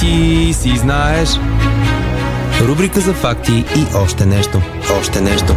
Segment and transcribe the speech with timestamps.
[0.00, 1.28] Ти си знаеш.
[2.60, 4.62] Рубрика за факти и още нещо.
[5.00, 5.56] Още нещо.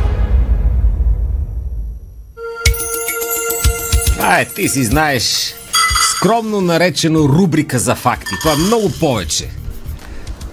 [4.21, 5.53] А, е, ти си знаеш.
[6.15, 8.31] Скромно наречено рубрика за факти.
[8.41, 9.49] Това е много повече.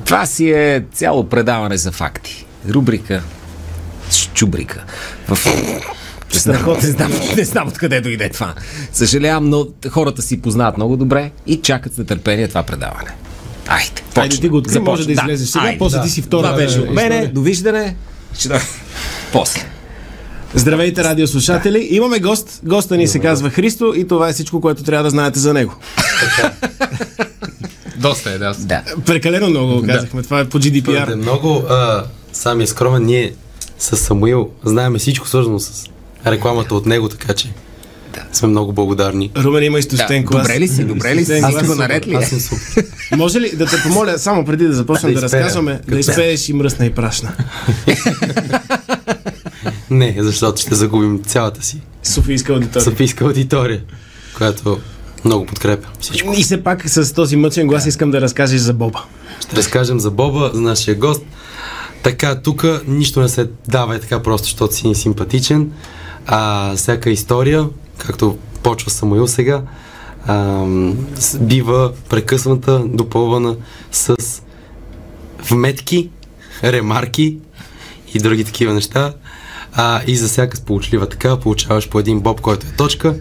[0.05, 2.47] Това си е цяло предаване за факти.
[2.69, 3.23] Рубрика
[4.11, 4.85] с чубрика.
[5.29, 5.47] В...
[6.35, 8.55] Не знам, не, знам, не знам откъде дойде това.
[8.93, 13.11] Съжалявам, но хората си познават много добре и чакат с нетърпение това предаване.
[13.71, 15.79] Айде, Айде, ти го откри, може да излезеш сега, айде.
[15.79, 17.97] после ти си втора Това беше от мене, довиждане.
[18.39, 18.61] Ще да...
[19.33, 19.61] После.
[20.55, 21.89] Здравейте, радиослушатели!
[21.91, 22.61] Имаме гост.
[22.65, 25.75] Госта ни се казва Христо и това е всичко, което трябва да знаете за него.
[27.97, 28.55] Доста е, да.
[28.59, 28.83] Да.
[29.07, 30.23] Прекалено много го казахме.
[30.23, 31.15] Това е по Твърде GDPR.
[31.15, 31.65] много.
[31.69, 33.03] А, сам е скромен.
[33.05, 33.33] Ние
[33.79, 35.85] с Самуил знаем всичко свързано с
[36.27, 37.49] рекламата от него, така че
[38.33, 39.31] сме много благодарни.
[39.37, 39.79] Румен има Да.
[39.79, 40.43] изтощен клас.
[40.43, 40.85] Добре ли си?
[40.85, 41.33] Добре ли си?
[41.33, 42.15] Аз го наред ли?
[42.15, 42.85] Аз съм супер.
[43.17, 46.53] Може ли да те помоля, само преди да започнем да, Да разказваме, да изпееш и
[46.53, 47.33] мръсна и прашна?
[49.91, 52.85] Не, защото ще загубим цялата си Софийска аудитория.
[52.85, 53.83] Софийска аудитория,
[54.37, 54.79] която
[55.25, 56.35] много подкрепя всичко.
[56.37, 59.05] И все пак с този мъчен глас искам да разкажеш за Боба.
[59.41, 61.23] Ще разкажем за Боба, за нашия гост.
[62.03, 65.71] Така, тук нищо не се дава е така просто, защото си симпатичен.
[66.27, 67.67] А, всяка история,
[68.07, 69.63] както почва Самуил сега,
[70.27, 70.65] а,
[71.41, 73.57] бива прекъсната, допълвана
[73.93, 74.17] с
[75.51, 76.11] вметки,
[76.65, 77.39] ремарки
[78.15, 79.15] и други такива неща.
[79.73, 83.17] А, и за всяка сполучлива така получаваш по един боб, който е точка.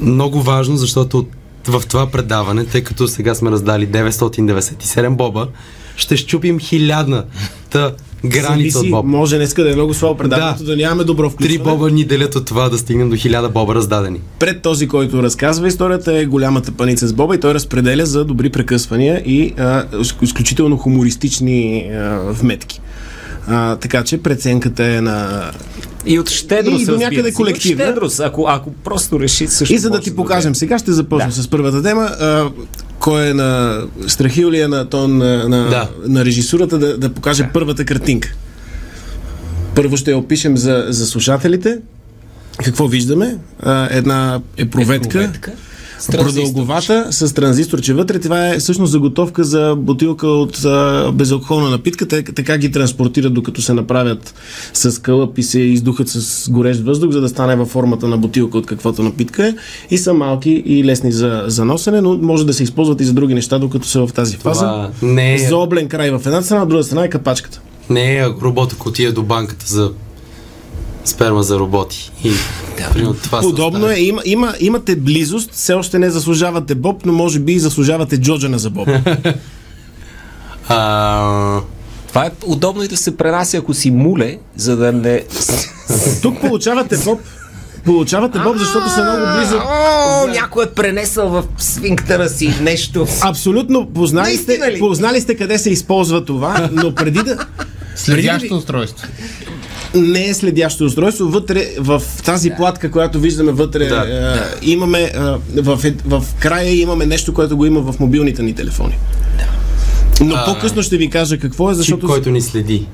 [0.00, 1.28] Много важно, защото от-
[1.66, 5.48] в това предаване, тъй като сега сме раздали 997 боба,
[5.96, 9.06] ще щупим хилядната граница от Зависи, боб.
[9.06, 10.66] може днеска да е много слабо предаването, да.
[10.66, 10.76] Да.
[10.76, 11.56] нямаме добро включване.
[11.56, 14.20] Три боба ни делят от това да стигнем до 1000 боба раздадени.
[14.38, 18.50] Пред този, който разказва историята е голямата паница с Боба и той разпределя за добри
[18.50, 19.62] прекъсвания и а,
[19.94, 22.80] изк- изключително хумористични а, вметки.
[23.48, 25.50] А, така че преценката е на...
[26.06, 26.82] И от щедрост.
[26.82, 27.84] И до някъде колективна.
[27.84, 29.74] От щедрост, ако, ако просто реши също.
[29.74, 31.34] И за да ти покажем, сега ще започнем Да.
[31.34, 32.02] с първата тема.
[32.02, 32.48] А,
[33.00, 35.90] кой е на Страхил ли е на тон на, на, Да.
[36.06, 38.34] на режисурата да, да покаже първата картинка.
[39.74, 41.78] Първо ще я опишем за, за слушателите.
[42.64, 43.38] Какво виждаме?
[43.62, 45.18] А, една епроветка.
[45.18, 45.52] Епроветка.
[46.08, 48.20] Продълговата с транзисторче вътре.
[48.20, 52.08] Това е всъщност заготовка за бутилка от а, безалкохолна напитка.
[52.08, 54.34] Те, така ги транспортират докато се направят
[54.74, 58.58] с кълъп и се издухат с горещ въздух, за да стане във формата на бутилка
[58.58, 59.54] от каквото напитка е.
[59.90, 63.12] И са малки и лесни за, за носене, но може да се използват и за
[63.12, 64.60] други неща, докато са в тази фаза.
[64.60, 67.60] Това не е, За облен край в една страна, от друга страна е капачката.
[67.90, 69.90] не е робота котия до банката за
[71.04, 72.12] сперма за роботи.
[72.24, 72.32] И,
[72.92, 73.98] примерно, това Подобно е.
[73.98, 78.58] Има, има, имате близост, все още не заслужавате Боб, но може би и заслужавате Джоджана
[78.58, 78.88] за Боб.
[80.72, 81.60] А,
[82.08, 85.22] Това е удобно и да се пренася, ако си муле, за да не...
[86.22, 87.20] Тук получавате Боб.
[87.84, 89.56] Получавате Боб, защото са много близо.
[89.56, 93.06] О, някой е пренесъл в свинктера си нещо.
[93.20, 97.46] Абсолютно познали сте, познали сте къде се използва това, но преди да...
[97.94, 99.08] Следящо устройство.
[99.94, 101.28] Не е следящо устройство.
[101.28, 107.06] Вътре, в тази платка, която виждаме вътре, Да, а, имаме, а, в, в края имаме
[107.06, 108.98] нещо, което го има в мобилните ни телефони.
[110.24, 112.86] Но по-късно ще ви кажа какво е, чип, защото който ни следи.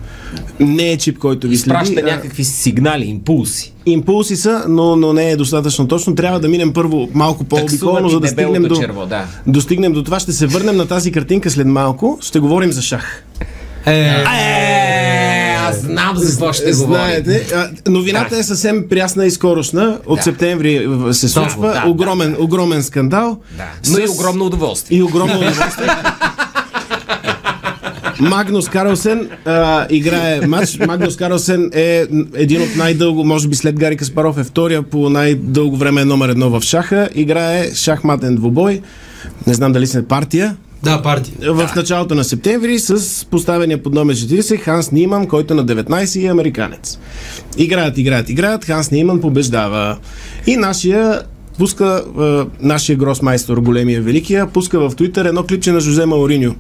[0.61, 1.83] не е чип, който ви следи.
[1.83, 3.73] Изпраща а, някакви сигнали, импулси.
[3.87, 6.15] Импулси са, но, но не е достатъчно точно.
[6.15, 9.25] Трябва да минем първо малко по-обиколно, за да стигнем до, черво, да.
[9.47, 10.21] достигнем до това.
[10.21, 12.19] Ще се върнем на тази картинка след малко.
[12.23, 13.25] Ще говорим за шах.
[13.87, 14.25] Е, Е,
[15.69, 16.87] аз знам за какво ще говорим.
[16.87, 19.99] Знаете, а, новината е съвсем прясна и скорошна.
[20.07, 20.23] От Да.
[20.23, 20.75] септември
[21.13, 21.67] се случва.
[21.69, 23.39] да, да, огромен, огромен скандал.
[23.57, 23.65] Да.
[23.91, 24.99] Но и С- огромно удоволствие.
[24.99, 25.89] И огромно удоволствие.
[28.21, 30.79] Магнус Карлсен а, играе матч.
[30.79, 35.77] Магнус Карлсен е един от най-дълго, може би след Гари Каспаров е втория по най-дълго
[35.77, 37.09] време е номер едно в шаха.
[37.15, 38.81] Играе шахматен двубой.
[39.47, 40.57] Не знам дали сме партия.
[40.87, 41.55] Да, партия.
[41.55, 46.31] В началото на септември с поставения под номер 40 Ханс Ниман, който на 19 е
[46.31, 46.99] американец.
[47.57, 48.65] Играят, играят, играят.
[48.65, 49.97] Ханс Ниман побеждава.
[50.47, 51.23] И нашия
[51.59, 56.55] пуска, е, нашия гросмайстор, големия великия, пуска в Твитър едно клипче на Жозе Мауриньо,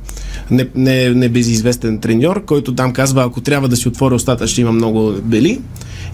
[0.50, 4.72] не, не, небезизвестен треньор, който там казва, ако трябва да си отворя устата, ще има
[4.72, 5.60] много бели.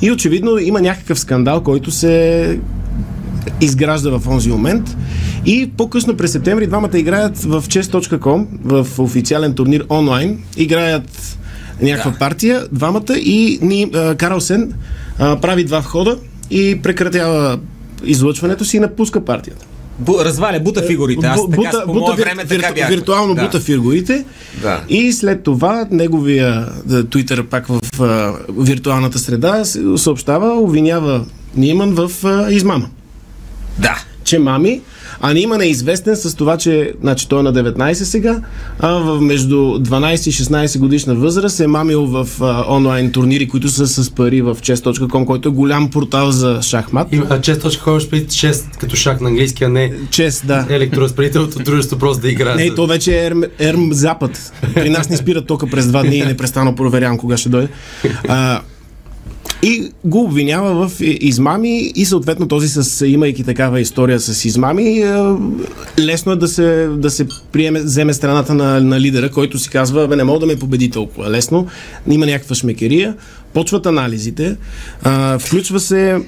[0.03, 2.59] И очевидно има някакъв скандал, който се
[3.61, 4.97] изгражда в онзи момент.
[5.47, 10.39] И по-късно през септември двамата играят в chess.com, в официален турнир онлайн.
[10.57, 11.39] Играят
[11.83, 12.19] някаква да.
[12.19, 14.73] партия, двамата и ни, а, Карлсен
[15.19, 16.19] а, прави два входа
[16.51, 17.59] и прекратява
[18.05, 19.67] излъчването си и напуска партията.
[19.99, 21.27] Бу, разваля, бута фигурите.
[21.27, 22.89] Аз така, по вир- време така вирту- бях.
[22.89, 23.43] Виртуално да.
[23.43, 24.25] бута фигурите.
[24.63, 24.81] Да.
[24.89, 29.65] И след това неговия Twitter пак в а, виртуалната среда
[29.97, 31.25] съобщава, обвинява
[31.57, 32.89] Ниман в а, измама.
[33.79, 34.03] Да.
[34.25, 34.81] че мами,
[35.21, 38.41] а Ниман е известен с това, че значи, той е на 19 сега,
[38.81, 43.69] а в между 12 и 16 годишна възраст е мамил в а, онлайн турнири, които
[43.69, 47.09] са с пари в chess.com, който е голям портал за шахмат.
[47.13, 50.67] Има, а често точка ходиш при 6 като шах на английски, а не Чест, да.
[50.71, 52.55] електроразпределителното дружество просто да играе.
[52.55, 54.53] Не, то вече е ерм, ерм запад.
[54.75, 57.69] При нас не спира тока през два дни и непрестанно проверявам кога ще дойде.
[58.29, 58.61] А,
[59.63, 64.99] и го обвинява в и- измами и съответно този с, имайки такава история с измами,
[64.99, 65.35] е,
[65.99, 70.09] лесно е да се, да се приеме, вземе страната на, на лидера, който си казва,
[70.09, 71.67] бе, не мога да ме победи толкова лесно,
[72.11, 73.15] има някаква шмекерия,
[73.55, 74.57] почват анализите,
[75.03, 76.19] а, включва се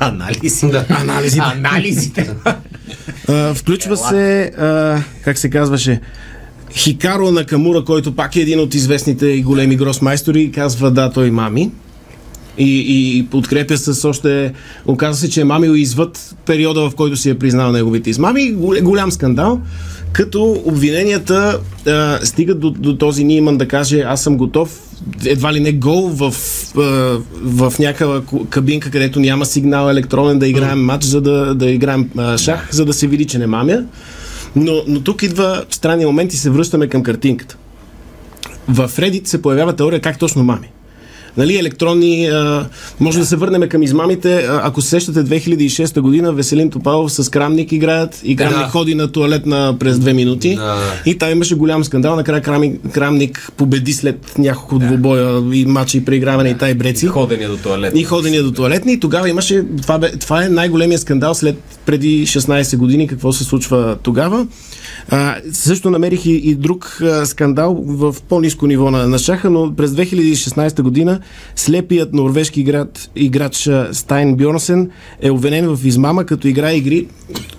[0.00, 0.66] Анализи.
[0.66, 0.86] Да.
[0.88, 2.30] анализите, Анализите.
[3.28, 6.00] а, включва се, а, как се казваше,
[6.76, 11.70] Хикаро Накамура, който пак е един от известните и големи гросмайстори, казва да, той мами.
[12.58, 14.52] И, и подкрепя с още...
[14.86, 18.52] Оказва се, че е мамил извъд периода, в който си е признал неговите измами.
[18.52, 19.60] Гол- Голям скандал.
[20.12, 24.80] Като обвиненията а, стигат до, до този Ниман да каже аз съм готов,
[25.26, 26.34] едва ли не гол в,
[26.76, 26.80] а,
[27.42, 32.38] в някаква кабинка, където няма сигнал електронен да играем матч, за да, да играем а,
[32.38, 33.82] шах, за да се види, че не мамя.
[34.56, 37.56] Но, но тук идва странния момент и се връщаме към картинката.
[38.68, 40.68] В Reddit се появява теория как точно мами.
[41.36, 42.26] Нали, електронни.
[42.26, 42.66] А,
[43.00, 44.46] може да се върнем към измамите.
[44.62, 48.68] Ако се сещате 2006 година, Веселин Топалов с Крамник играят и Крамник Да.
[48.68, 50.56] ходи на туалет на през две минути.
[50.56, 50.76] Да.
[51.06, 52.16] И там имаше голям скандал.
[52.16, 57.06] Накрая Крамник, Крамник победи след няколко двубоя и матчи и преиграване и тай бреци.
[57.06, 57.92] Ходене до туалет.
[57.96, 58.92] И ходения до туалетни.
[58.92, 59.64] И тогава имаше.
[59.82, 63.08] Това, бе, това е най-големия скандал след преди 16 години.
[63.08, 64.46] Какво се случва тогава?
[65.10, 69.74] А, също намерих и, и друг а, скандал в по-низко ниво на, на шаха, но
[69.76, 71.20] през 2016 година
[71.56, 74.90] слепият норвежки играч, играч Стайн Бьорнсен
[75.22, 77.06] е обвинен в измама, като играе игри,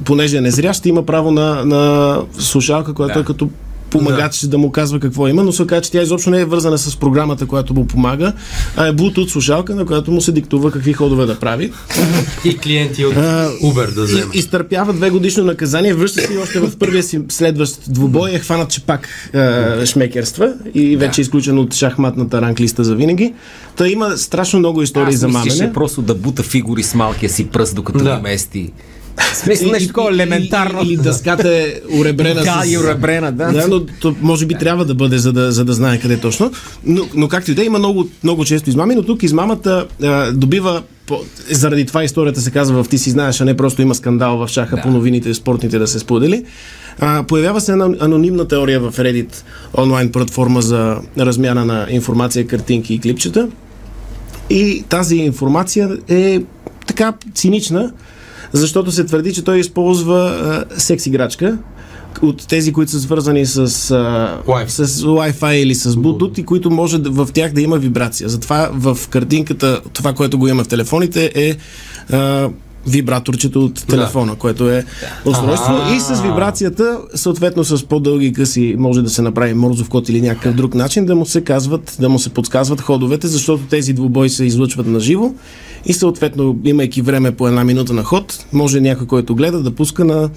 [0.05, 3.19] понеже е незрящ, има право на, на слушалка, която Да.
[3.19, 3.49] е като
[3.97, 4.47] помагач да.
[4.47, 6.95] да му казва какво има, но се оказа, че тя изобщо не е вързана с
[6.95, 8.33] програмата, която му помага,
[8.77, 11.71] а е Bluetooth слушалка, на която му се диктува какви ходове да прави.
[12.45, 14.23] И клиенти от А, Uber да вземе.
[14.33, 18.39] И, изтърпява две годишно наказание, връща се и още в първия си следващ двубой е
[18.39, 23.33] хванат, че пак е, шмекерства и вече е изключен от шахматната ранглиста за винаги.
[23.75, 25.73] Та има страшно много истории Аз за мамене.
[25.73, 28.19] просто да бута фигури с малкия си пръст, докато Да.
[28.23, 28.71] мести.
[29.33, 30.81] Смисъл нещо такова елементарно.
[30.83, 32.71] Или, дъската е уребрена Да, с...
[32.71, 33.51] и уребрена, да.
[33.51, 36.51] Да, но то, може би трябва да бъде, за да, за да знае къде точно.
[36.85, 40.31] Но, но както и да е, има много, много често измами, но тук измамата а,
[40.31, 41.19] добива по,
[41.51, 44.47] заради това историята се казва в Ти си знаеш, а не просто има скандал в
[44.47, 44.81] шаха Да.
[44.81, 46.45] по новините спортните да се сподели.
[46.99, 49.33] А, появява се една анонимна теория в Reddit,
[49.77, 53.47] онлайн платформа за размяна на информация, картинки и клипчета.
[54.49, 56.41] И тази информация е
[56.87, 57.91] така цинична,
[58.53, 60.19] защото се твърди, че той използва
[60.71, 61.57] а, секс играчка
[62.21, 63.65] от тези, които са свързани с, а,
[64.47, 64.67] Wi-Fi.
[64.67, 68.29] с Wi-Fi или с Bluetooth и които може да, в тях да има вибрация.
[68.29, 71.55] Затова в картинката, това, което го има в телефоните е
[72.15, 72.49] а,
[72.87, 74.85] вибраторчето от телефона, което е
[75.25, 75.73] устройство.
[75.95, 80.55] И с вибрацията, съответно с по-дълги къси, може да се направи морзов код или някакъв
[80.55, 84.45] друг начин, да му се казват, да му се подсказват ходовете, защото тези двубои се
[84.45, 85.33] излъчват на живо
[85.85, 90.05] и съответно, имайки време по една минута на ход, може някой, който гледа, да пуска
[90.05, 90.29] на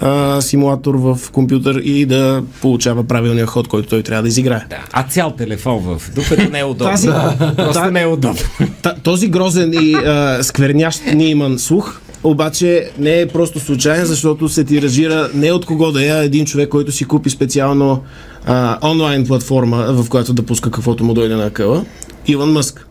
[0.00, 4.64] а, симулатор в компютър и да получава правилния ход, който той трябва да изиграе.
[4.70, 4.76] Да.
[4.92, 6.92] А цял телефон в дупето не е удобно.
[6.92, 7.08] Тази-
[7.56, 8.40] Просто не е удобно.
[8.82, 14.64] Та, този грозен и а, сквернящ Ниман слух обаче не е просто случайен, защото се
[14.64, 18.02] тиражира не от кого да е, а един човек, който си купи специално
[18.46, 21.84] а, онлайн платформа, в която да пуска каквото му дойде на къла.
[22.26, 22.86] Иван Мъск.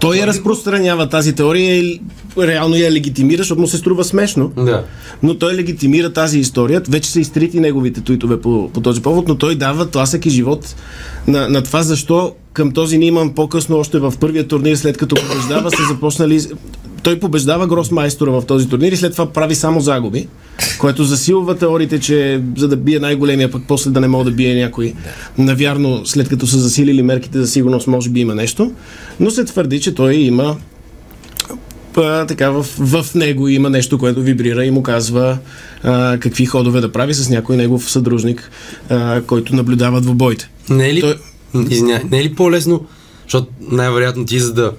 [0.00, 2.00] Той я разпространява тази теория и
[2.38, 4.52] реално я легитимира, защото му се струва смешно.
[4.56, 4.84] Да.
[5.22, 6.82] Но той легитимира тази история.
[6.88, 10.74] Вече са изтрити неговите туитове по, по този повод, но той дава тласък и живот
[11.26, 15.70] на, на това защо към този Ниман по-късно, още в първия турнир, след като побеждава,
[15.70, 16.40] са започнали.
[17.02, 20.28] Той побеждава Гросмайстора в този турнир и след това прави само загуби,
[20.78, 24.54] което засилва теориите, че за да бие най-големия, пък после да не мога да бие
[24.54, 24.94] някой.
[25.38, 28.72] Навярно, след като са засилили мерките за сигурност, може би има нещо.
[29.20, 30.56] Но се твърди, че той има
[31.96, 35.38] а, така в, в него има нещо, което вибрира и му казва
[35.82, 38.50] а, какви ходове да прави с някой негов съдружник,
[38.88, 40.50] а, който наблюдава двубоите.
[40.70, 41.16] Не е ли, Той-
[42.10, 42.86] не е ли по-лесно,
[43.22, 44.72] защото най-вероятно ти за да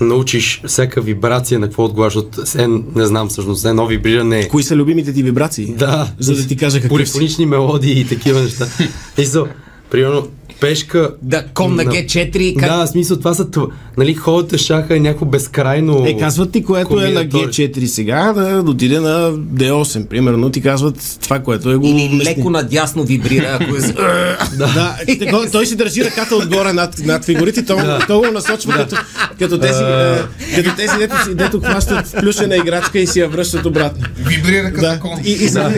[0.00, 4.48] научиш всяка вибрация на какво отговаряш от все, не знам всъщност, едно вибриране.
[4.48, 5.74] Кои са любимите ти вибрации?
[5.78, 6.12] Да.
[6.18, 6.88] За да ти кажа какъв си.
[6.88, 8.66] Полифонични мелодии и такива неща.
[9.18, 9.48] И so,
[9.90, 10.28] примерно,
[10.60, 11.10] пешка...
[11.22, 13.44] Да, кон на G4, как- Да, в смисъл, това са...
[13.44, 13.66] тв-
[13.98, 16.04] Нали, ходата шаха е някакво безкрайно...
[16.06, 17.42] Е, казват ти, което е на комбинатори.
[17.68, 20.50] G4 сега, да отиде на D8, примерно.
[20.50, 22.24] Ти казват това, което е го Или вместни.
[22.32, 23.80] леко надясно вибрира, ако е...
[24.56, 27.98] Да, и тако- той си държи ръката отгоре над, над фигурите, то, Да.
[28.00, 28.96] то го насочва като,
[29.38, 30.18] като тези, е,
[30.54, 34.04] като тези дето, дето хващат плюшена играчка и си я връщат обратно.
[34.18, 35.00] Вибрира като Да.
[35.00, 35.18] кон.
[35.24, 35.60] И, и за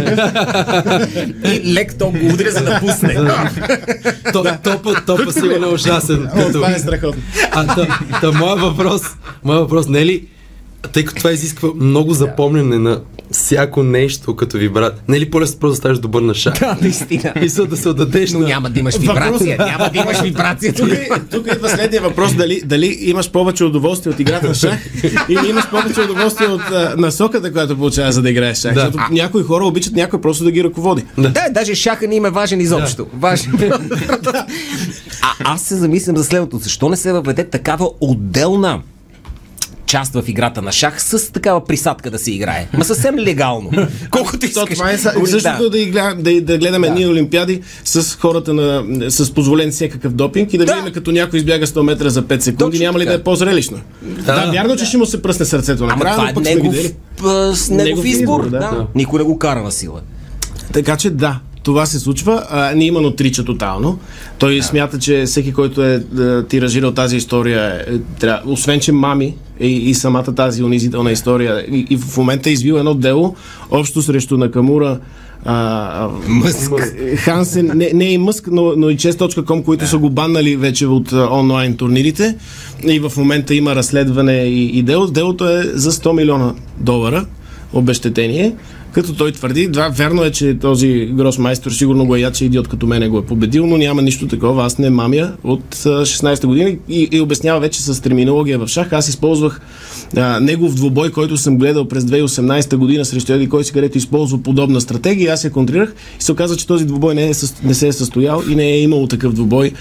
[1.47, 3.15] И лек то го удря, за да пусне.
[4.33, 6.29] То, топа, топа сигурно е ужасен.
[6.37, 7.23] О, това е страхотно.
[7.53, 9.03] А, та, та, моят въпрос,
[9.45, 10.29] моят въпрос не е ли,
[10.93, 13.01] тъй като това изисква много запомняне на
[13.33, 16.55] всяко нещо като вибрат, не е ли по-лесно просто да ставаш добър на шах?
[16.61, 17.33] Да, наистина.
[17.43, 18.47] И са да се отдадеш Но на...
[18.47, 19.57] няма да имаш Въпрос- вибрация.
[19.59, 20.73] Няма да имаш вибрация.
[20.73, 24.79] Тук, е, тук идва следния въпрос, дали, дали имаш повече удоволствие от играта на шах
[25.29, 28.75] или имаш повече удоволствие от а, насоката, която получаваш за да играеш шах.
[28.75, 28.81] Да.
[28.81, 31.05] Защото някои хора обичат някой просто да ги ръководи.
[31.19, 33.07] Да, даже шаха не им е важен изобщо.
[33.15, 33.53] Важен.
[35.23, 36.59] а аз се замислям за следното.
[36.59, 38.81] Защо не се въведе такава отделна
[39.91, 42.69] част в играта на шах с такава присадка да се играе.
[42.73, 43.71] Ма съвсем легално.
[44.11, 44.69] Колкото То, искаш.
[44.71, 46.95] това е са- същото да, да, игля- да, да гледаме Да.
[46.95, 50.75] ние олимпиади с хората на, с позволен всякакъв допинг и да, Да.
[50.75, 53.11] видим като някой избяга 100 метра за 5 секунди, Точно няма ли така.
[53.11, 53.81] да е по-зрелищно?
[54.03, 56.75] Да, вярно, че ще му се пръсне сърцето накрая, това но е пък сме негов,
[56.75, 56.95] видели.
[57.25, 58.45] а, с негов, Негов избор.
[58.45, 58.51] да.
[58.51, 58.59] да.
[58.59, 58.87] Да.
[58.95, 60.01] Никой не го кара на сила.
[60.73, 62.47] Така че да, това се случва.
[62.51, 63.99] А, не има отрича тотално.
[64.39, 64.63] Той да.
[64.63, 69.91] смята, че всеки, който е да, тиражирал тази история, е, трябва, освен че мами и,
[69.91, 73.35] и самата тази унизителна история, и, и в момента е извил едно дело,
[73.71, 74.99] общо срещу Накамура,
[75.45, 76.73] а, Мъск.
[77.17, 81.13] Хансен, не, не и Мъск, но, но и Chess.com, които са го баннали вече от
[81.13, 82.37] а, онлайн турнирите.
[82.87, 85.07] И в момента има разследване и, и дело.
[85.07, 87.27] Делото е за 100 милиона долара
[87.73, 88.55] обещетение.
[88.93, 92.69] Като той твърди, да, верно е, че този гросмайстор сигурно го е яд, че идиот
[92.69, 94.65] като мене го е победил, но няма нищо такова.
[94.65, 98.93] Аз не мамя от а, 16-та година и, и обяснява вече с терминология в шах.
[98.93, 99.61] Аз използвах
[100.17, 104.43] а, негов двубой, който съм гледал през 2018 година срещу Еди кой си, където използва
[104.43, 105.33] подобна стратегия.
[105.33, 107.33] Аз я контрирах и се оказа, че този двубой не, е,
[107.63, 109.73] не се е състоял и не е имало такъв двубой.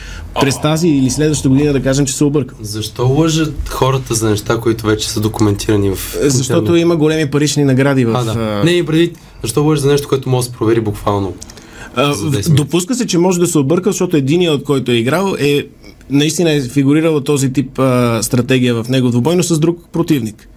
[0.42, 2.58] През тази или следващата година да кажем, че се объркам.
[2.62, 8.06] Защо лъжат хората за неща, които вече са документирани в Защото има големи парични награди
[8.06, 8.16] в.
[8.16, 8.64] А, да.
[8.64, 8.84] Не,
[9.44, 11.34] защо лъжат за нещо, което може да се провери буквално?
[11.96, 12.16] А,
[12.50, 15.68] допуска се, че може да се обърка, защото единият, от който е играл, е
[16.10, 20.50] наистина е фигурирал този тип а, стратегия в него двубой, но с друг противник.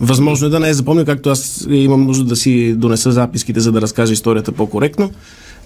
[0.00, 3.72] Възможно е да не е запомнил, както аз имам нужда да си донеса записките, за
[3.72, 5.10] да разкажа историята по-коректно.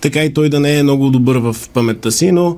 [0.01, 2.57] Така и той да не е много добър в паметта си, но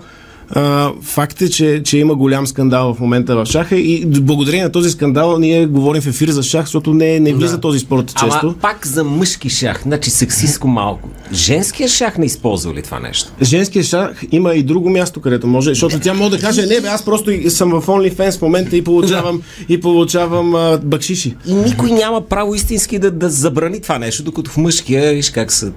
[0.50, 4.72] а, факт е, че, че има голям скандал в момента в шаха и благодарение на
[4.72, 7.60] този скандал ние говорим в ефир за шах, защото не, не влиза Да.
[7.60, 8.38] този спорт често.
[8.42, 11.08] Ама пак за мъжки шах, значи сексистко малко.
[11.32, 13.32] Женския шах не използва ли това нещо?
[13.42, 16.88] Женския шах има и друго място, където може, защото тя може да каже, не бе,
[16.88, 21.34] аз просто съм в OnlyFans в момента и получавам, и получавам а, бакшиши.
[21.46, 25.52] И никой няма право истински да, да забрани това нещо, докато в мъжкия, виж как
[25.52, 25.72] са.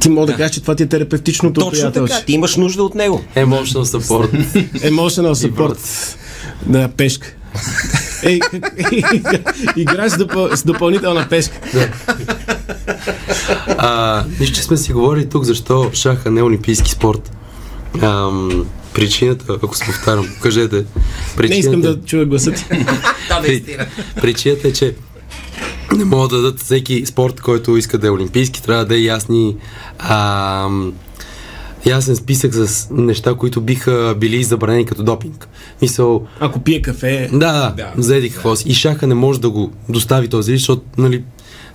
[0.00, 2.24] Ти може да кажеш, че това ти е терапевтичното Точно така, приятелче.
[2.26, 3.20] ти имаш нужда от него.
[3.36, 4.30] Emotional support.
[4.90, 5.78] Emotional support.
[6.66, 7.32] Да, пешка.
[8.22, 8.40] Ей,
[9.76, 10.56] играеш с, допъл...
[10.56, 11.60] с допълнителна пешка.
[13.78, 17.32] А, нищо, че сме си говорили тук, защо шаха не е олимпийски спорт.
[18.02, 20.76] Ам, причината, ако се повтарям, кажете.
[20.76, 20.94] Не искам
[21.36, 22.64] Причината, да чуя гласа ти.
[23.28, 23.78] Да, при,
[24.20, 24.94] причината е, че
[25.96, 29.56] не могат да дадат всеки спорт, който иска да е олимпийски, трябва да е ясни
[29.98, 30.92] ам,
[31.86, 35.48] ясен списък с неща, които биха били забранени като допинг.
[35.82, 37.38] Мисъл, Ако пие кафе, да,
[37.76, 38.68] да, да заеди какво си.
[38.68, 41.24] И шаха не може да го достави този вид, защото, нали,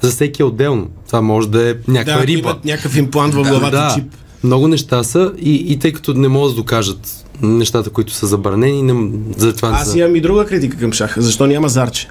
[0.01, 0.87] за всеки е отделно.
[1.07, 2.49] Това може да е някаква да, риба.
[2.49, 4.13] имат някакъв имплант в главата да, чип.
[4.43, 8.83] много неща са и, и тъй като не могат да докажат нещата, които са забранени,
[8.83, 11.21] не, затова Аз имам и друга критика към шаха.
[11.21, 12.07] Защо няма зарче?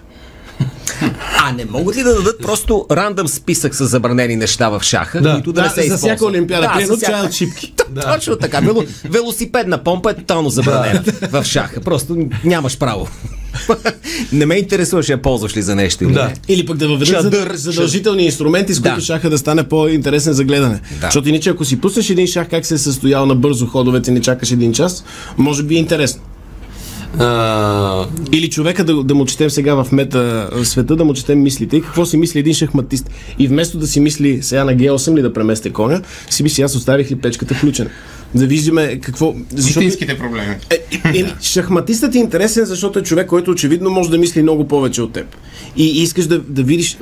[1.38, 5.32] А не могат ли да дадат просто рандъм списък с забранени неща в шаха, Да.
[5.32, 6.00] които да, Да, не се за използват?
[6.10, 6.62] всяка олимпиада.
[6.62, 7.74] Да, Примерно за всяка- чипки.
[7.90, 8.14] Да.
[8.14, 8.60] Точно така.
[8.60, 11.80] Вело, велосипедна помпа е тотално забранена в шаха.
[11.80, 13.08] Просто нямаш право.
[14.32, 16.24] не ме интересува, ще я ползваш ли за нещо или Да.
[16.24, 16.34] не.
[16.48, 19.00] Или пък да въведат задължителни инструменти, с които Да.
[19.02, 20.74] шаха да стане по-интересен за гледане.
[20.74, 20.80] Да.
[21.02, 24.20] Защото иначе, ако си пуснеш един шах, как се е състоял на бързо ходовете, не
[24.20, 25.04] чакаш един час,
[25.36, 26.22] може би е интересно.
[27.18, 31.76] А, Или човека да, да му четем сега в мета света, да му четем мислите
[31.76, 33.10] и какво си мисли един шахматист.
[33.38, 36.76] И вместо да си мисли сега на G8 ли да преместя коня, си мисли аз
[36.76, 37.90] оставих ли печката включена.
[38.34, 39.34] да виждаме какво...
[39.54, 40.56] Защото, Истинските проблеми.
[40.70, 45.02] е, е, шахматистът е интересен, защото е човек, който очевидно може да мисли много повече
[45.02, 45.26] от теб.
[45.76, 46.98] И, и искаш да, да видиш е,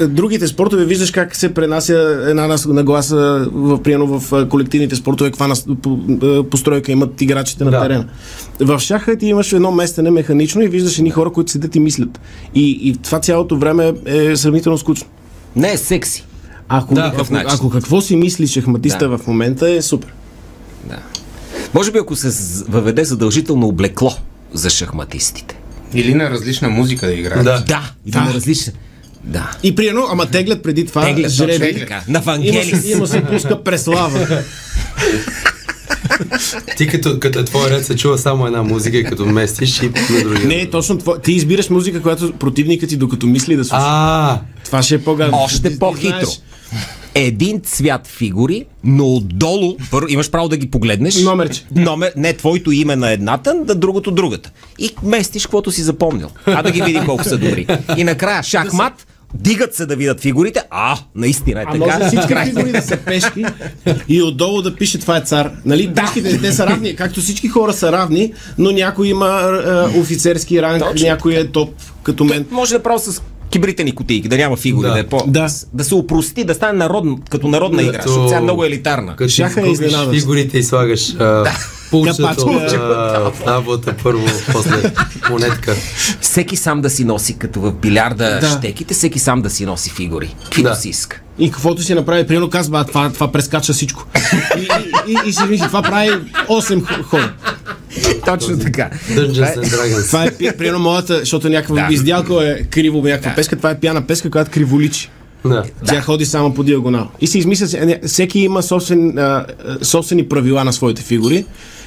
[0.00, 3.16] другите спортове виждаш как се пренася една нас- нагласа
[3.52, 5.54] в, приено в колективните спортове, каква
[6.44, 7.82] постройка имат играчите на Да.
[7.82, 8.08] терена.
[8.60, 12.20] В шаха ти имаш едно местене механично и виждаш едни хора, които седят и мислят.
[12.54, 15.06] И, и това цялото време е сравнително скучно.
[15.56, 16.24] Не е секси.
[16.68, 17.48] Ако, Да, ако, начин.
[17.50, 19.18] ако какво си мисли шахматиста Да.
[19.18, 20.12] в момента е супер.
[20.84, 20.96] Да.
[21.74, 22.28] Може би ако се
[22.68, 24.12] въведе задължително облекло
[24.52, 25.56] за шахматистите.
[25.94, 27.44] Или на различна музика да играят.
[27.44, 27.64] Да.
[27.68, 28.72] Да, да, на различни.
[29.24, 29.50] Да.
[29.62, 31.80] И приено, ама теглят преди това Теглят жреби.
[31.80, 32.02] така.
[32.08, 32.82] На Вангелис.
[32.82, 34.42] се- има се пуска преслава.
[36.76, 39.86] Ти като, като е твой ред се чува само една музика и като местиш и
[40.10, 40.46] на другия.
[40.46, 41.18] Не, точно това.
[41.18, 43.80] Ти избираш музика, която противникът ти докато мисли да слуша.
[43.80, 45.38] А, Това ще е по-гадно.
[45.38, 46.28] Още по-хитро.
[47.14, 51.16] Един цвят фигури, но отдолу, първо, имаш право да ги погледнеш.
[51.16, 51.64] Номерче.
[51.72, 54.50] Номер, не твоето име на едната, на другото другата.
[54.78, 56.28] И местиш каквото си запомнил.
[56.46, 57.66] А да ги види колко са добри.
[57.96, 60.60] И накрая шахмат, дигат се да видят фигурите.
[60.70, 61.78] А, наистина е А така.
[61.78, 63.44] може всички фигури да са пешки
[64.08, 65.50] и отдолу да пише това е цар.
[65.64, 69.60] Нали, пешките, те са равни, както всички хора са равни, но някой има
[69.94, 71.06] е, офицерски ранг, Точно.
[71.06, 71.70] някой е топ,
[72.02, 72.46] като мен.
[72.50, 74.94] Може да право с кибритени кутийки, да няма фигури, да, Да.
[74.94, 75.24] да е по...
[75.26, 75.48] Да.
[75.72, 79.16] да се опрости, да стане народно, като народна игра, защото сега е много елитарна.
[79.16, 80.20] Като Шаха е си изненадващ.
[80.20, 82.42] фигурите и слагаш а, пулчето Капачка.
[82.42, 84.92] от а, таблата първо, после
[85.30, 85.74] монетка.
[86.20, 88.56] Всеки сам да си носи, като в билярда Да.
[88.58, 90.34] щеките, всеки сам да си носи фигури.
[90.44, 90.74] Каквито Да.
[90.74, 91.20] си иска.
[91.38, 94.06] И каквото си направи, примерно казва, а, това, това прескача всичко.
[94.56, 94.68] И, и,
[95.08, 96.10] и, и си мисли, това прави
[96.48, 97.32] 8 х- хора.
[98.26, 98.90] Точно така.
[100.06, 101.94] Това е, пи- примерно, моята, защото някаква Да.
[101.94, 105.10] издялка е криво, някаква песка, това е пяна песка, която криволичи.
[105.44, 105.64] Да.
[105.86, 107.08] Тя ходи само по диагонал.
[107.20, 107.66] И се измисля,
[108.06, 109.46] всеки има собствен, а,
[109.82, 111.44] собствени правила на своите фигури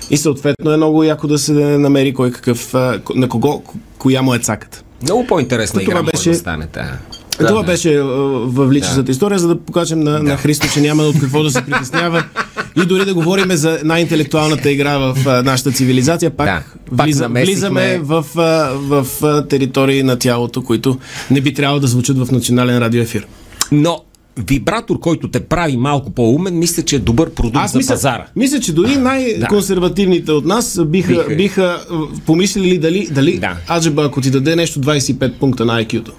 [0.10, 2.74] и съответно е много яко да се намери кой какъв,
[3.16, 4.84] на кого, ко- коя му е цаката.
[5.02, 6.68] Много по-интересна игра беше- може да стане.
[6.74, 6.92] Да.
[7.40, 11.20] Да, Това беше а, въвличащата история, за да покажем на, на Христо, че няма от
[11.20, 12.24] какво да се притеснява
[12.76, 17.24] и дори да говорим за най-интелектуалната игра в а, нашата цивилизация, пак, Да, пак влиза,
[17.24, 18.42] намесихме- влизаме в, а,
[18.74, 20.98] в, а, територии на тялото, които
[21.32, 23.28] не би трябвало да звучат в национален радиоефир.
[23.72, 24.00] Но
[24.40, 28.26] вибратор, който те прави малко по-умен, мисля, че е добър продукт Аз за мисля, пазара.
[28.36, 31.36] мисля, че дори най-консервативните от нас биха, Биха.
[31.36, 31.86] биха,
[32.26, 33.58] помислили дали, дали Да.
[33.70, 36.12] аджеба, ако ти даде нещо 25 пункта на IQ-то,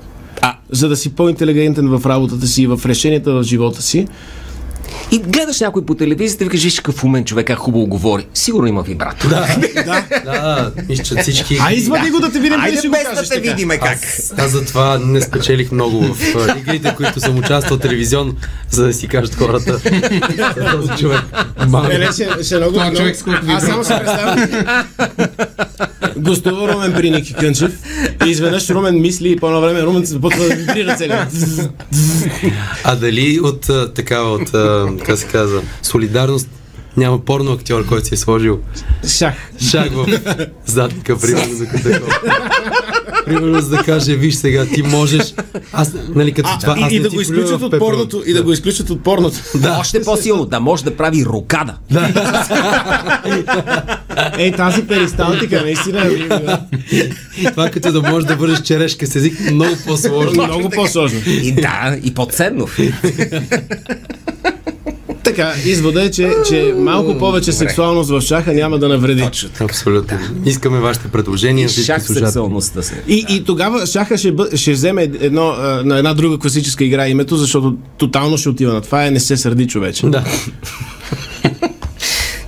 [0.42, 4.07] А, за да си по-интелигентен в работата си и в решенията в живота си,
[5.11, 8.27] и гледаш някой по телевизията и викаш, виж какъв умен човек, как хубаво говори.
[8.35, 9.29] Сигурно има вибратор.
[9.29, 9.57] Да.
[10.25, 11.59] Да, изчат всички.
[11.61, 13.49] а извади го да те видим, Айде без да кажеш те така.
[13.51, 13.99] видиме как.
[14.38, 18.35] Аз затова не спечелих много в игрите, които съм участвал телевизионно,
[18.71, 19.81] за да си кажат хората.
[20.73, 21.21] Този човек.
[22.12, 22.97] Ще, ще много, Това много...
[22.97, 24.49] човек с който Аз само се представям.
[26.16, 27.72] Гостува Румен при Ники Кънчев
[28.27, 31.29] и изведнъж Румен мисли и по едно време Румен се започва да вибрира целия.
[32.85, 34.50] А дали от такава, от,
[35.05, 36.48] как се казва, солидарност
[36.96, 38.61] няма порно актьор, който си е сложил
[39.09, 39.35] Шах.
[39.70, 40.07] шаг в
[40.66, 42.18] задника, примерно, за такова.
[43.24, 45.34] Примерно, за да каже, виж сега, ти можеш.
[45.72, 48.22] Аз, нали, като това, аз И, и не да го изключат от порното.
[48.26, 49.37] И да го изключат от порното.
[49.54, 49.76] Да.
[49.80, 51.74] Още по-силно, да може да прави рокада.
[54.38, 56.10] Ей, тази перисталтика, наистина.
[57.50, 60.46] Това като да можеш да бъдеш черешка с език, много по-сложно.
[60.46, 61.20] Много по-сложно.
[61.26, 62.68] И да, и по-ценно.
[65.37, 69.31] Така, извода е, че, че малко повече сексуалност в шаха няма да навреди.
[69.61, 70.18] Абсолютно.
[70.44, 71.68] Искаме вашите предложения.
[71.68, 73.03] всички Шах сексуалността се.
[73.09, 75.53] И, и тогава шаха ще, бъ, ще вземе едно,
[75.85, 79.37] на една друга класическа игра името, защото тотално ще отива на това е не се
[79.37, 80.07] сърди човече.
[80.07, 80.25] Да.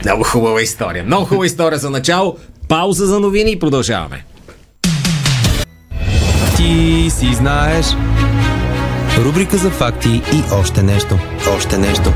[0.04, 1.04] Много хубава история.
[1.04, 2.36] Много хубава история за начало.
[2.68, 4.24] Пауза за новини и продължаваме.
[6.56, 7.86] Ти си знаеш.
[9.18, 11.18] Рубрика за факти и още нещо.
[11.56, 12.12] Още нещо.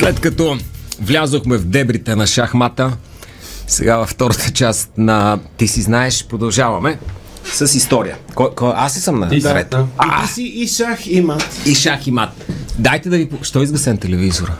[0.00, 0.58] След като
[1.00, 2.92] влязохме в дебрите на шахмата,
[3.66, 6.98] сега във втората част на Ти си знаеш, продължаваме
[7.44, 8.16] с история.
[8.34, 9.70] Кой, кой, аз ли съм на Ти си, ред?
[9.70, 9.86] да.
[9.98, 11.60] А, И ти си и шах и мат.
[11.66, 12.30] и шах и мат.
[12.78, 13.28] Дайте да ви...
[13.42, 14.54] Що изгасен телевизора?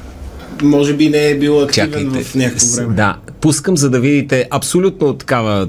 [0.63, 2.25] Може би не е бил активен Чакайте.
[2.25, 2.95] в някакво време.
[2.95, 5.69] Да, пускам за да видите абсолютно такава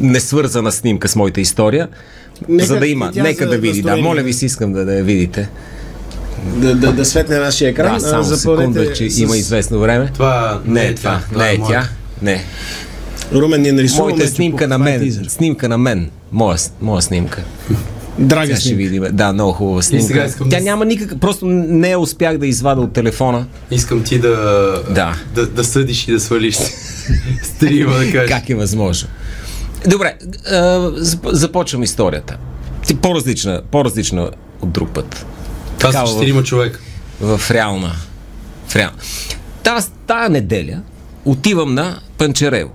[0.00, 1.88] несвързана снимка с моята история.
[2.48, 3.82] Нека за да има, нека за да види.
[3.82, 5.48] Да, моля ви си, искам да, да я видите.
[6.46, 7.94] Да, да, да светне нашия екран.
[7.94, 10.10] Да, само а, секунда, че с- има известно време.
[10.14, 11.88] Това Не е това, не е тя.
[12.22, 12.44] Не.
[13.34, 14.02] Румен ни нарисува.
[14.02, 15.00] Моята снимка на това е мен.
[15.00, 15.24] тизър.
[15.24, 16.10] Снимка на мен.
[16.32, 17.44] Моя, моя снимка.
[18.18, 18.78] Драга Сега ще снимка.
[18.78, 19.04] видим.
[19.12, 20.06] Да, много хубава снимка.
[20.06, 21.20] сега искам Тя да няма никак...
[21.20, 23.46] Просто не я успях да извада от телефона.
[23.70, 24.30] Искам ти да,
[24.90, 25.14] Да.
[25.34, 26.56] да, да съдиш и да свалиш
[27.44, 28.30] стрима, да кажеш.
[28.30, 29.08] Как е възможно?
[29.86, 30.14] Добре,
[31.24, 32.36] започвам историята.
[32.86, 34.30] Ти по-различна, по-различна
[34.60, 35.26] от друг път.
[35.84, 36.80] Това са в- четирима човека.
[37.20, 37.92] В реална.
[38.68, 38.98] В реална.
[39.62, 40.80] Тая, тая неделя
[41.24, 42.70] отивам на Панчарево.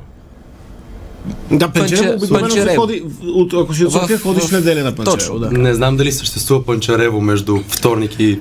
[1.52, 2.82] Да, Панчерево Панче- обикновено се Панчерево.
[2.82, 5.17] ходи, от, ако си от София, В- ходиш в- неделя на Панчерево.
[5.17, 5.39] Точно.
[5.39, 5.52] Да.
[5.52, 8.39] Не знам дали съществува Панчарево между вторник и...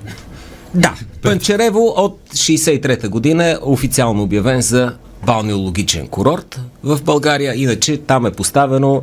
[0.75, 4.93] Да, Панчарево от 63-та година е официално обявен за
[5.27, 7.55] балнеологичен курорт в България.
[7.55, 9.03] Иначе там е поставено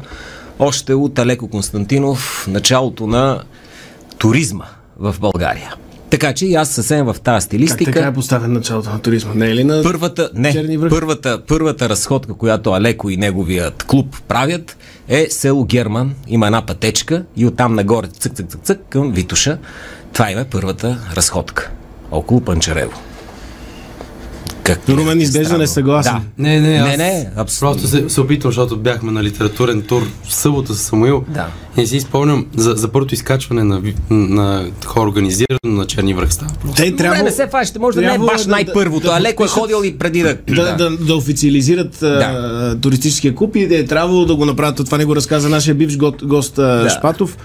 [0.59, 3.41] още от Алеко Константинов началото на
[4.17, 4.65] туризма
[4.99, 5.73] в България.
[6.09, 7.91] Така че и аз съвсем в тази Как стилистика.
[7.91, 9.33] така е поставен началото на туризма?
[9.33, 9.83] Не е ли на...
[9.83, 10.89] Първата, не, Черни връх?
[10.89, 14.77] първата, първата разходка, която Алеко и неговият клуб правят,
[15.07, 16.15] е село Герман.
[16.27, 19.57] Има една пътечка и оттам нагоре цък, цък, цък, цък към Витуша.
[20.13, 21.71] Това им е първата разходка.
[22.11, 22.99] Около Панчарево.
[24.65, 26.13] Как Румен изглежда несъгласен.
[26.13, 26.21] Да.
[26.37, 27.81] Не, не, аз Не, не, абсолютно.
[27.81, 31.23] Просто се, се опитвам, защото бяхме на литературен тур в събота с Самуил.
[31.27, 31.47] Да.
[31.77, 36.33] И не си спомням за, за първото изкачване на, на хора организирано на Черни връх
[36.33, 36.51] става.
[36.51, 39.05] Те Трябва, трябва, не се фащате, може да не е баш най-първото.
[39.07, 40.37] да- да Алеко е ходил и преди да...
[40.47, 42.77] да, да, да официализират да.
[42.81, 44.75] туристическия клуб и да е трябвало да го направят.
[44.85, 46.55] Това не го разказа нашия бивш гост.
[46.55, 46.89] Да.
[46.99, 47.37] Шпатов.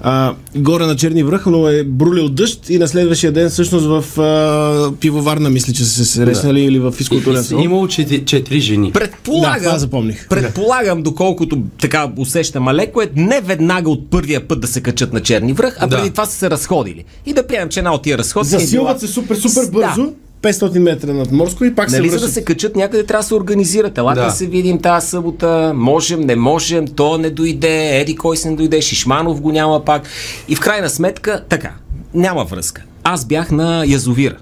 [0.00, 4.20] А, горе на Черни връх, но е брулил дъжд и на следващия ден всъщност в
[4.20, 7.62] а, пивоварна, мисля, че са се срещнали или в физкултурен салон.
[7.64, 8.92] имало четири, четири жени.
[8.92, 10.28] Предполагам, Да, това запомних.
[10.28, 15.20] предполагам, доколкото така усещам Алеко, е не веднага от първия път да се качат на
[15.20, 15.96] Черни връх, а Да.
[15.96, 17.04] преди това са се разходили.
[17.26, 18.98] И да приемем, че една от тия разходки е Засилват била...
[18.98, 20.10] се супер, супер Да.
[20.42, 22.34] Бързо, 500 метра над морско и пак Нали, се за да връщат.
[22.34, 23.98] се качат някъде трябва да се организират.
[23.98, 24.26] Елате да.
[24.26, 24.32] Да.
[24.32, 28.80] се видим тази събота, можем, не можем, то не дойде, еди кой се не дойде,
[28.80, 30.02] Шишманов го няма пак.
[30.48, 31.70] И в крайна сметка, така,
[32.14, 32.82] няма връзка.
[33.04, 34.36] Аз бях на язовира.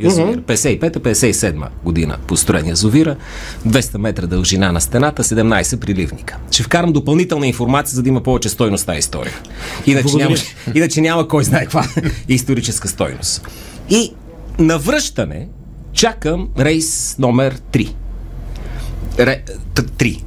[0.00, 0.40] Язовир.
[0.40, 1.54] 55-57
[1.84, 3.16] година построен язовира,
[3.68, 6.36] 200 метра дължина на стената, 17 приливника.
[6.50, 9.32] Ще вкарам допълнителна информация, за да има повече стойност тази история.
[9.86, 10.28] Иначе Благодаря.
[10.28, 10.36] няма,
[10.74, 11.86] иначе няма кой знае каква
[12.28, 13.48] историческа стойност.
[13.90, 14.12] И
[14.58, 15.48] на връщане
[15.92, 17.92] чакам рейс номер 3.
[19.18, 19.42] Ре,
[19.74, 20.22] т- 3.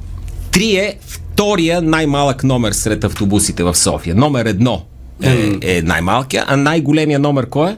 [0.50, 4.14] 3 е втория най-малък номер сред автобусите в София.
[4.14, 4.82] Номер едно
[5.22, 7.76] е, е най-малкия, а най-големия номер кой е?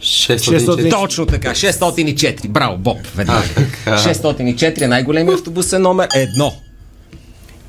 [0.00, 0.90] 604.
[0.90, 2.48] Точно така, 604.
[2.48, 3.44] Браво, Боб, веднага.
[3.86, 4.14] А, така.
[4.14, 6.52] 604 е най-големия автобусен номер едно.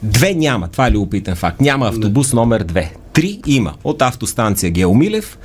[0.04, 1.62] Две няма, това е любопитен факт.
[1.62, 2.94] Няма автобус номер две.
[3.14, 3.74] Три има.
[3.84, 5.38] От автостанция Геомилев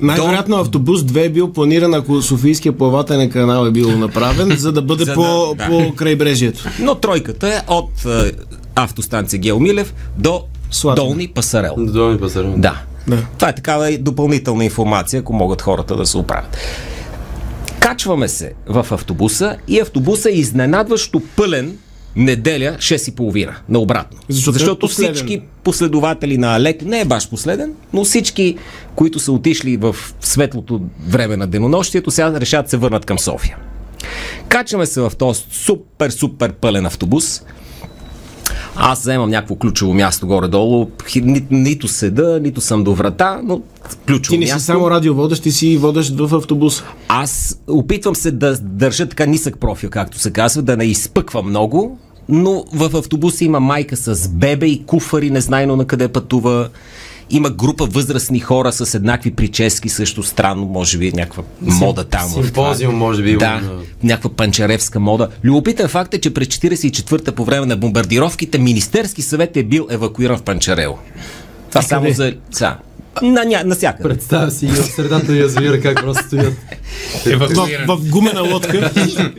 [0.00, 4.82] Най-вероятно автобус 2 е бил планиран, ако Софийския плавателен канал е бил направен, за да
[4.82, 5.66] бъде За да- по, да.
[5.66, 6.64] по крайбрежието.
[6.80, 8.32] Но тройката е от е,
[8.74, 11.06] автостанция Геомилев до Слатина.
[11.06, 11.74] Долни Пасарел.
[11.78, 12.44] Долни пазар.
[12.56, 12.80] Да.
[13.08, 13.16] Да.
[13.38, 16.56] Това е такава и допълнителна информация, ако могат хората да се оправят.
[17.80, 21.76] Качваме се в автобуса и автобуса е изненадващо пълен
[22.16, 24.18] неделя 6.30 на обратно.
[24.28, 25.14] Защото е Защото последен.
[25.14, 28.56] всички последователи на Алеко, не е баш последен, но всички,
[28.94, 33.56] които са отишли в светлото време на денонощието, сега решат да се върнат към София.
[34.48, 37.42] Качваме се в този супер, супер пълен автобус.
[38.76, 40.90] Аз заемам някакво ключово място горе-долу.
[41.16, 43.62] Ни, нито седа, нито съм до врата, но
[44.06, 44.66] ключово Ти не си място.
[44.66, 46.84] само радиоводещ, ти си водещ в автобуса.
[47.08, 51.98] Аз опитвам се да държа така нисък профил, както се казва, да не изпъквам много,
[52.28, 56.68] но в автобуса има майка с бебе и куфари, незнайно на къде пътува.
[57.30, 62.28] Има група възрастни хора с еднакви прически, също странно, може би някаква мода там.
[62.28, 63.36] Симпозиум, може би.
[63.36, 63.62] Да,
[64.02, 65.28] някаква панчаревска мода.
[65.44, 70.38] Любопитен факт е, че през 44-та по време на бомбардировките Министерски съвет е бил евакуиран
[70.38, 70.98] в Панчарево.
[71.68, 72.14] Това само къде?
[72.14, 72.34] за...
[72.50, 72.76] Са,
[73.22, 74.08] на, ня, насякъде.
[74.08, 76.54] Представя си и в средата на язовира как просто стоят.
[77.26, 78.90] В, в гумена лодка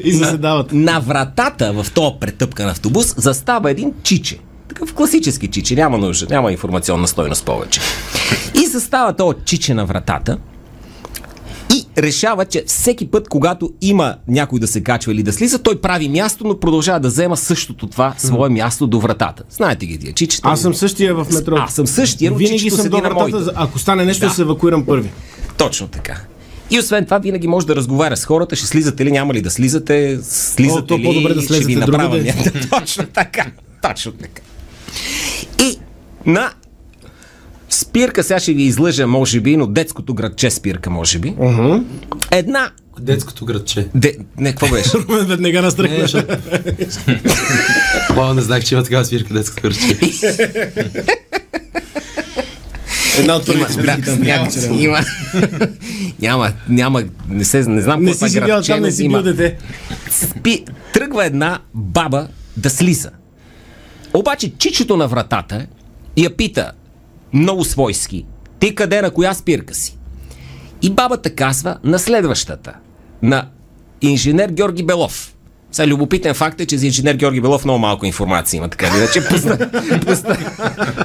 [0.04, 0.74] и заседават.
[0.74, 4.40] На вратата в този претъпкан автобус застава един чиче.
[4.70, 7.80] Такъв класически чиче, няма нужда, няма информационна стойност повече.
[8.56, 10.38] И застава този чиче на вратата
[11.98, 16.10] решава, че всеки път, когато има някой да се качва или да слиза, той прави
[16.10, 19.44] място, но продължава да взема същото това свое място до вратата.
[19.50, 20.50] Знаете ги тия чичета?
[20.50, 21.56] Аз съм същия в метро.
[21.58, 24.34] Аз съм същия, но Винаги съм до вратата, ако стане нещо, Да.
[24.34, 25.10] се евакуирам първи.
[25.58, 26.22] Точно така.
[26.72, 29.52] И освен това, винаги може да разговаря с хората, ще слизате ли, няма ли да
[29.52, 32.24] слизате, слизате О, ли, по-добре да ще ви направя
[32.70, 33.46] Точно така,
[33.82, 34.42] точно така.
[35.64, 35.80] И
[36.26, 36.52] на
[37.70, 41.36] спирка, сега ще ви излъжа, може би, но детското градче спирка, може би.
[42.32, 42.72] Една...
[43.00, 43.88] Детското градче.
[43.96, 44.18] Де...
[44.38, 44.98] Не, какво беше?
[45.10, 45.98] Веднага Не, настръхна.
[46.00, 46.38] защото...
[48.16, 49.98] Бо, не знаех, че има такава свирка детското градче.
[53.20, 54.22] Една от Има, първите спирки там.
[54.22, 54.50] няма,
[54.80, 55.00] има,
[56.20, 59.10] няма, няма, не, се, не знам Не какво си е живял градче, там, не си
[59.10, 59.58] бил дете.
[60.12, 62.28] Спи, тръгва една баба
[62.58, 63.10] да слиза.
[64.14, 65.66] Обаче чичето на вратата
[66.18, 66.72] я пита
[67.34, 68.26] много свойски.
[68.60, 69.98] Ти къде на коя спирка си?
[70.82, 72.74] И бабата казва на следващата.
[73.22, 73.48] На
[74.02, 75.34] инженер Георги Белов.
[75.72, 79.28] Сега любопитен факт е, че за инженер Георги Белов много малко информация има, така иначе.
[79.30, 79.70] Поста,
[80.06, 80.38] поста,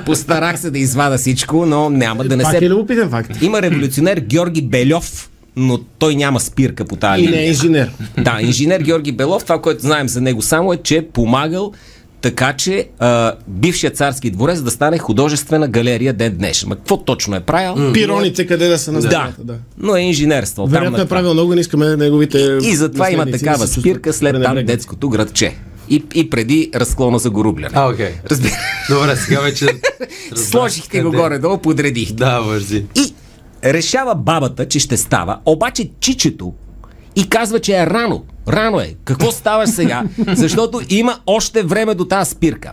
[0.07, 2.65] постарах се да извада всичко, но няма да не Пак се...
[2.65, 3.43] е любопитен факт.
[3.43, 7.91] Има революционер Георги Бельов, но той няма спирка по тази И не е инженер.
[8.19, 11.73] Да, инженер Георги Белов, това, което знаем за него само е, че е помагал
[12.23, 16.69] така, че а, бившия царски дворец да стане художествена галерия ден днешен.
[16.69, 17.93] Ма какво точно е правил?
[17.93, 19.55] Пироните къде да са на Да, да.
[19.79, 20.67] но е инженерство.
[20.67, 22.59] Вероятно е правил много, не искаме неговите...
[22.63, 25.57] И затова има такава спирка след там детското градче.
[25.89, 27.75] И, и преди разклона за горубляне.
[27.75, 28.11] А, окей.
[28.31, 28.53] Разбира.
[28.91, 29.65] Добре, сега вече...
[30.33, 32.15] разбрах Сложихте го горе-долу, подредихте.
[32.15, 32.77] Да, вързи.
[32.77, 33.15] И
[33.65, 36.53] решава бабата, че ще става, обаче чичето
[37.17, 38.25] и казва, че е рано.
[38.49, 38.95] Рано е.
[39.05, 40.03] Какво ставаш сега?
[40.29, 42.73] Защото има още време до тази спирка.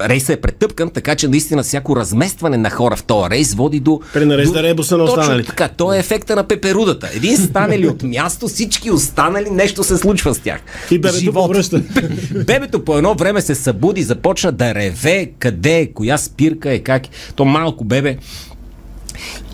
[0.00, 4.00] Рейсът е претъпкан, така че наистина всяко разместване на хора в този рейс води до...
[4.12, 5.48] Пренарежда до- ребуса на Точно останалите.
[5.48, 7.08] така, то е ефекта на пеперудата.
[7.14, 10.60] Един стане ли от място, всички останали, нещо се случва с тях.
[10.90, 11.34] И бебето Живот.
[11.46, 11.82] повръща.
[12.46, 17.06] Бебето по едно време се събуди, започна да реве, къде е, коя спирка е, как
[17.06, 17.10] е.
[17.34, 18.16] То малко бебе.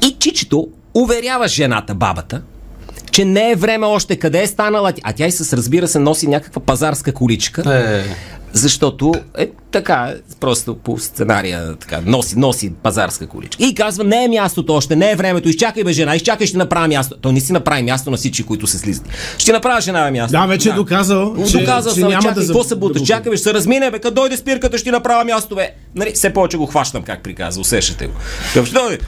[0.03, 2.43] И чичето уверява жената, бабата,
[3.15, 4.93] че не е време още къде е станала.
[5.03, 8.05] А тя и с разбира се носи някаква пазарска количка, Е,
[8.53, 13.65] защото е така, просто по сценария така, носи, носи пазарска количка.
[13.65, 16.89] И казва, не е мястото още, не е времето, изчакай бе жена, изчакай, ще направя
[16.89, 17.17] място.
[17.17, 19.09] Той не си направи място на всички, които се слизат.
[19.39, 20.33] Ще направя жена място.
[20.33, 22.47] Да, вече е доказал, че, Доказал че съм, няма чакай, да...
[22.47, 23.03] какво за- се буташ?
[23.03, 25.71] да- Чакай, бе, ще се размине, бе, като дойде спирката, ще направя място, бе.
[25.95, 28.13] Нали, все повече го хващам, как приказва, усещате го.
[28.55, 28.99] Към що дойде?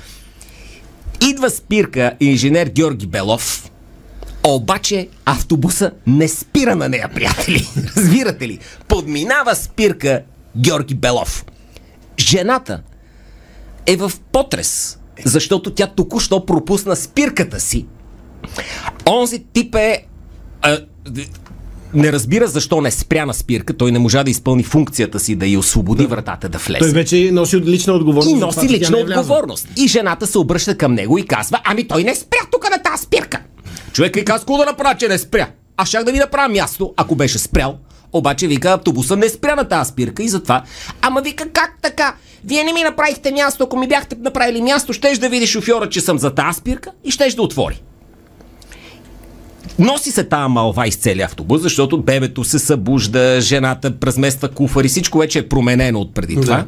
[1.22, 3.70] Идва спирка инженер Георги Белов,
[4.54, 7.68] обаче автобуса не спира на нея, приятели.
[7.96, 8.59] Разбирате ли?
[8.88, 10.22] Подминава спирка
[10.56, 11.44] Георги Белов.
[12.18, 12.82] Жената
[13.87, 17.87] е в потрес, защото тя току-що пропусна спирката си.
[19.09, 20.06] Онзи тип е...
[20.62, 20.78] А,
[21.94, 25.46] не разбира защо не спря на спирка, той не можа да изпълни функцията си да
[25.46, 26.78] й освободи вратата да влезе.
[26.78, 28.37] Той вече носи лична отговорност.
[28.37, 29.68] И носи лична е отговорност.
[29.76, 33.02] И жената се обръща към него и казва, ами той не спря тук на тази
[33.02, 33.40] спирка.
[33.96, 35.48] Човек и казва, какво да направя, че не спря.
[35.76, 37.76] Аз щях да ви направя място, ако беше спрял.
[38.12, 40.62] Обаче вика, автобуса не спря на тази спирка и затова.
[41.02, 42.14] Ама вика, как така?
[42.44, 46.00] Вие не ми направихте място, ако ми бяхте направили място, щеш да види шофьора, че
[46.00, 47.82] съм за тази спирка и щеш да отвори.
[49.78, 55.18] Носи се тази малва из целия автобус, защото бебето се събужда, жената размества куфари, всичко
[55.18, 56.64] вече е променено от преди това.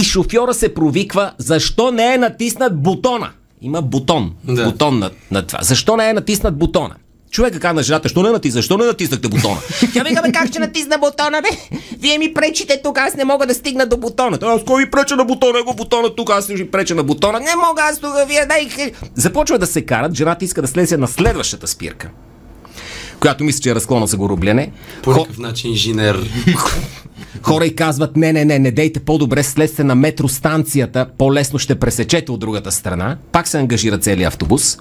[0.00, 3.30] И шофьора се провиква, защо не е натиснат бутона?
[3.60, 4.34] Има бутон.
[4.44, 4.64] Да.
[4.64, 5.58] Бутон на, на това.
[5.62, 6.94] Защо не е натиснат бутона?
[7.30, 8.58] Човека каза на жената, що не натисна?
[8.58, 9.56] Защо не натиснахте бутона?
[9.92, 11.78] Тя вика, бе, как ще натисна бутона, бе?
[11.98, 14.38] Вие ми пречите тук, аз не мога да стигна до бутона.
[14.38, 15.58] Той, аз кой ви преча на бутона?
[15.58, 17.40] Его бутона тук, аз ви преча на бутона.
[17.40, 18.68] Не мога, аз тук, вие дай.
[19.14, 22.10] Започва да се карат, жената иска да слезе на следващата спирка
[23.24, 24.70] която мисля, че е разклона за горубляне.
[25.02, 26.30] по Хо- някакъв начин инженер.
[27.42, 32.32] Хора и казват, не, не, не, не дейте по-добре, слезте на метростанцията, по-лесно ще пресечете
[32.32, 33.18] от другата страна.
[33.32, 34.78] Пак се ангажира целият автобус.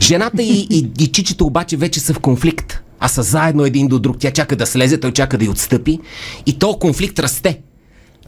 [0.00, 2.82] Жената и, и, и чичето обаче вече са в конфликт.
[3.00, 4.16] А са заедно един до друг.
[4.20, 6.00] Тя чака да слезе, той чака да й отстъпи.
[6.46, 7.60] И то конфликт расте.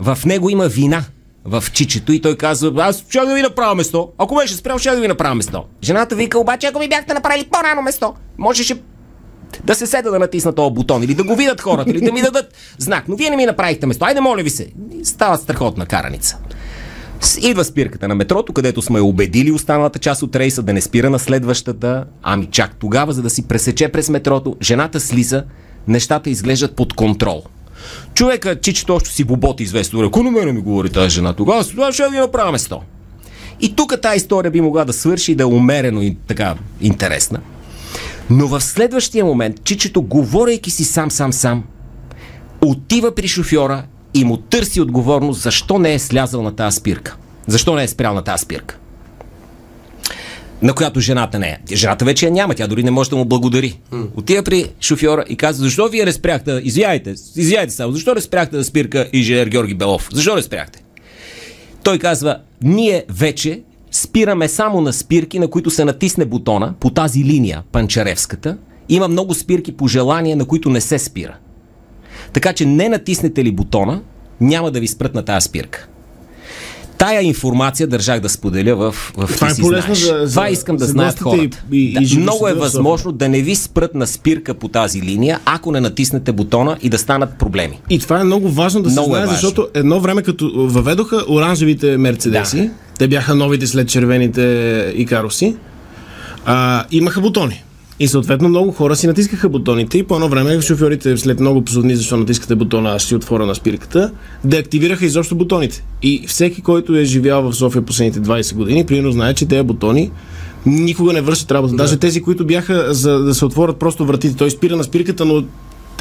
[0.00, 1.04] В него има вина
[1.44, 4.08] в чичето и той казва, аз ще да ви направя место.
[4.18, 5.64] Ако беше спрял, ще да ви направя место.
[5.84, 8.74] Жената вика, обаче, ако ми бяхте направили по-рано место, можеше
[9.64, 12.22] да се седа да натисна този бутон или да го видят хората, или да ми
[12.22, 13.08] дадат знак.
[13.08, 14.04] Но вие не ми направихте место.
[14.04, 14.66] Айде, моля ви се.
[15.04, 16.38] Става страхотна караница.
[17.40, 21.18] Идва спирката на метрото, където сме убедили останалата част от рейса да не спира на
[21.18, 22.04] следващата.
[22.22, 25.44] Ами чак тогава, за да си пресече през метрото, жената слиза,
[25.88, 27.42] нещата изглеждат под контрол.
[28.14, 30.00] Човека, чичето още си боботи известно.
[30.00, 32.80] Ако на мене ми говори тази жена, тогава тогава ще ви направя место.
[33.60, 37.40] И тук тази история би могла да свърши да е умерено и така интересна.
[38.30, 41.62] Но в следващия момент, чичето, говорейки си сам-сам-сам,
[42.60, 47.16] отива при шофьора и му търси отговорност защо не е слязал на тази спирка.
[47.46, 48.78] Защо не е спрял на тази спирка.
[50.62, 51.74] На която жената не е.
[51.74, 53.80] Жената вече я няма, тя дори не може да му благодари.
[54.16, 58.56] Отива при шофьора и казва, защо вие не спряхте, извяйте, извяйте само, защо не спряхте
[58.56, 60.08] да спирка инженер Георги Белов?
[60.12, 60.82] Защо не спряхте?
[61.82, 67.24] Той казва, ние вече спираме само на спирки, на които се натисне бутона по тази
[67.24, 68.56] линия, панчаревската.
[68.88, 71.34] Има много спирки по желание, на които не се спира.
[72.32, 74.00] Така че не натиснете ли бутона,
[74.40, 75.88] няма да ви спрат на тази спирка.
[76.98, 80.84] Тая информация държах да споделя в, в Това е полезно за- за- Това искам да
[80.86, 81.42] знаят хората.
[81.72, 85.02] и- и- да, и много е възможно да не ви спрат на спирка по тази
[85.02, 87.80] линия, ако не натиснете бутона и да станат проблеми.
[87.90, 89.34] И това е много важно да се Много е знае, важно.
[89.34, 92.70] защото едно време като въведоха оранжевите мерцедеси, Да.
[93.02, 95.56] Те бяха новите след червените икароси,
[96.44, 97.64] а, имаха бутони.
[98.00, 101.96] И съответно много хора си натискаха бутоните и по едно време шофьорите след много позорни,
[101.96, 104.10] защо натискате бутона, аз ще отворя на спирката,
[104.44, 105.84] деактивираха изобщо бутоните.
[106.02, 110.10] И всеки, който е живял в София последните 20 години, примерно знае, че тези бутони
[110.66, 111.74] никога не вършат работа.
[111.74, 114.36] Даже тези, които бяха за да се отворят просто вратите.
[114.36, 115.44] Той спира на спирката, но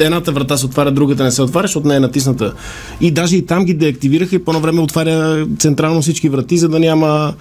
[0.00, 2.52] едната врата се отваря, другата не се отваря, защото не е натисната.
[3.00, 6.80] И даже и там ги деактивираха и по време отваря централно всички врати, за да
[6.80, 7.34] няма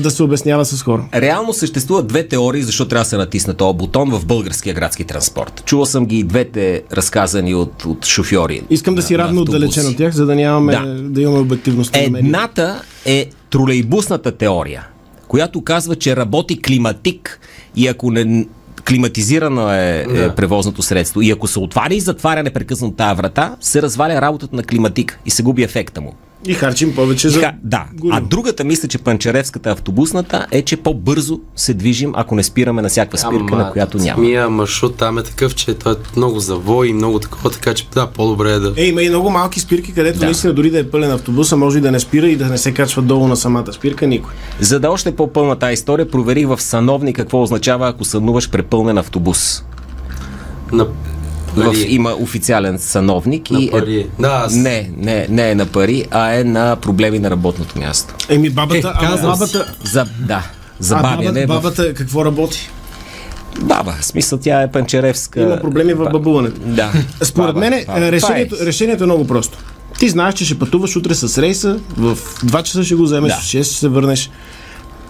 [0.00, 1.04] да се обяснява с хора.
[1.14, 5.62] Реално съществуват две теории, защо трябва да се натисне този бутон в българския градски транспорт.
[5.66, 8.62] Чувал съм ги и двете разказани от, от шофьори.
[8.70, 11.02] Искам да си равно отдалечен от тях, за да нямаме Да.
[11.02, 11.96] да имаме обективност.
[11.96, 14.86] Едната е тролейбусната теория,
[15.28, 17.40] която казва, че работи климатик
[17.76, 18.46] и ако не
[18.88, 20.24] климатизирано е, да.
[20.24, 24.56] е превозното средство и ако се отваря и затваря непрекъснато тази врата, се разваля работата
[24.56, 26.14] на климатик и се губи ефекта му.
[26.46, 27.40] И харчим повече за.
[27.40, 27.84] Така, да.
[27.94, 28.16] гориво.
[28.16, 32.88] А другата мисля, че панчаревската автобусната е, че по-бързо се движим, ако не спираме на
[32.88, 34.14] всякаква спирка, на която няма.
[34.14, 37.88] Самия маршрут там е такъв, че той е много завой и много такова, така че
[37.94, 38.74] да, по-добре е да...
[38.76, 40.24] Е, има и много малки спирки, където да.
[40.24, 42.74] наистина дори да е пълен автобуса, може и да не спира и да не се
[42.74, 44.32] качва долу на самата спирка никой.
[44.60, 48.98] За да е още по-пълна тази история, проверих в Сановни какво означава, ако сънуваш препълнен
[48.98, 49.64] автобус.
[50.72, 50.86] На...
[51.52, 53.98] В, Нали, има официален съновник на и пари.
[53.98, 54.54] Е, Да, аз...
[54.54, 58.14] не, не, не е на пари, а е на проблеми на работното място.
[58.28, 59.22] Еми, бабата, Е, си.
[59.22, 60.42] бабата, За, да, а
[60.78, 61.22] забавяне.
[61.22, 61.62] бабата, в...
[61.76, 62.70] бабата какво работи?
[63.60, 65.40] Баба, в смисъл тя е панчеревска.
[65.40, 66.60] Има проблеми в Ба- бабуването.
[66.60, 66.92] Да.
[67.22, 68.12] Според Баба, мен баба.
[68.12, 68.66] решението, е.
[68.66, 69.58] решението е много просто.
[69.98, 73.38] Ти знаеш, че ще пътуваш утре с рейса, в 2 часа ще го вземеш, Да.
[73.38, 74.30] в 6 ще се върнеш.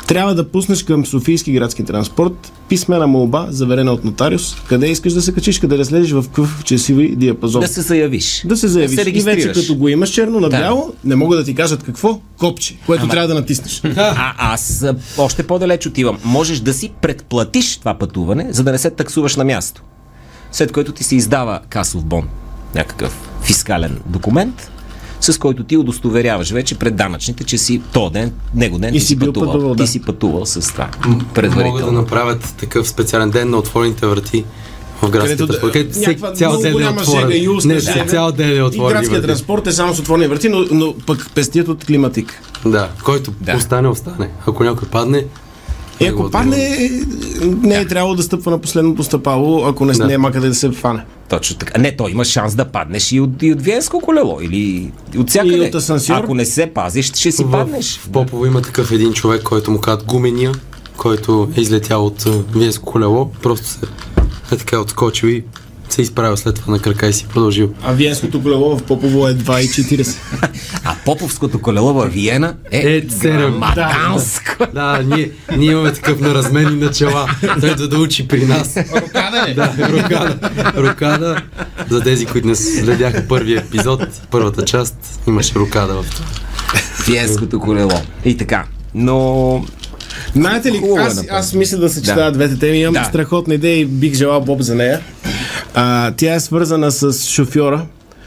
[0.06, 5.22] Трябва да пуснеш към Софийски градски транспорт писмена молба, заверена от нотариус, къде искаш да
[5.22, 7.60] се качиш, къде да слезеш в какъв часови диапазон.
[7.60, 8.42] Да се заявиш.
[8.46, 8.96] Да се заявиш.
[8.96, 11.82] Да се и вече като го имаш черно на бяло, не могат да ти кажат
[11.82, 13.82] какво, копче, което Ама- трябва да натиснеш.
[13.96, 14.84] А аз
[15.18, 16.18] още по-далеч отивам.
[16.24, 19.82] Можеш да си предплатиш това пътуване, за да не се таксуваш на място.
[20.52, 22.28] След което ти се издава касов бон,
[22.74, 24.70] някакъв фискален документ,
[25.22, 29.00] с който ти удостоверяваш вече пред данъчните, че си то ден, него ден И ти
[29.00, 29.52] си бил пътувал.
[29.52, 29.85] пътувал, да.
[29.85, 30.88] Ти си пътувал с това.
[31.06, 31.92] Могат да Предварително.
[31.92, 34.44] направят такъв специален ден на отворените врати
[35.02, 35.72] в градския да- транспорт.
[35.72, 37.30] където всеки някаква цял ден е отворен.
[37.30, 40.64] жега, юлска Не, цял ден е И градският транспорт е само с отворени врати, но,
[40.70, 42.42] но пък пестият от климатик.
[42.66, 43.56] Да, който Да.
[43.56, 44.28] остане, остане.
[44.46, 45.24] Ако някой падне,
[46.00, 46.90] И него ако да падне,
[47.42, 50.06] не е трябвало да стъпва на последното стъпало, ако не, Да.
[50.06, 51.04] няма къде да се фане.
[51.32, 51.80] Точно така.
[51.80, 55.56] Не, то има шанс да паднеш и от, и от Виенско колело или от всякъде.
[55.56, 56.14] И от асансьор.
[56.14, 57.98] Ако не се пазиш, ще си в, паднеш.
[57.98, 60.52] в Попово има такъв един човек, който му казват гумения,
[60.96, 63.78] който е излетял от виеско колело, просто се
[64.52, 65.44] е така отскочил и
[65.92, 67.74] се изправил след това на крака и си продължил.
[67.83, 70.16] А Виенското колело в Попово е 2,40.
[70.85, 73.38] А Поповското колело във Виена е, Е, седем.
[73.38, 74.66] грамаданско.
[74.74, 77.28] Да, ние, ние имаме такъв на размени начала.
[77.61, 78.76] Той идва да учи при нас.
[78.76, 79.55] Рокада ли?
[79.55, 80.37] Да, рокада.
[80.76, 81.37] Рокада.
[81.90, 84.96] За тези, които не следяха първия епизод, първата част,
[85.28, 86.26] имаше рокада в това.
[87.07, 88.00] Виенското колело.
[88.24, 88.64] И така.
[88.94, 89.64] Но
[90.35, 92.33] Знаете ли, е аз, аз мисля да съчетая Да.
[92.33, 92.78] двете теми.
[92.78, 93.05] Имам Да.
[93.05, 95.00] страхотна идея и бих желал Боб за нея.
[95.75, 97.87] А, тя е свързана с шофьора.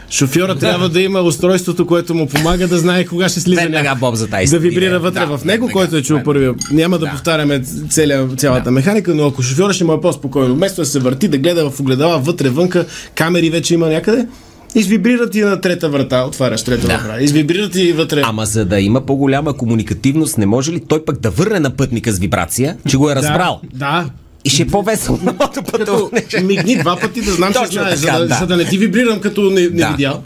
[0.09, 3.95] Шофьора трябва да има устройството, което му помага да знае кога ще слиза Веднага.
[3.99, 6.53] Боб за тази Да вибрира вътре Да, в него, който е чул първия.
[6.71, 7.11] Няма да, Да.
[7.11, 11.27] повтаряме целия, цялата механика, но ако шофьора ще му е по-спокойно, вместо да се върти,
[11.27, 14.27] да гледа в огледала вътре, вънка, камери вече има някъде,
[14.75, 16.97] извибрира ти на трета врата, отваряш трета Да.
[16.97, 18.21] врата, извибрира ти вътре.
[18.25, 22.11] Ама за да има по-голяма комуникативност, не може ли той пък да върне на пътника
[22.11, 23.61] с вибрация, че го е разбрал?
[23.73, 24.09] Да, да.
[24.45, 26.23] И ще е по-весело Като пътуване.
[26.43, 28.35] мигни два пъти да знам, че знаеш, за, да, да.
[28.35, 29.87] за да не ти вибрирам като не, не Да.
[29.89, 30.23] видял.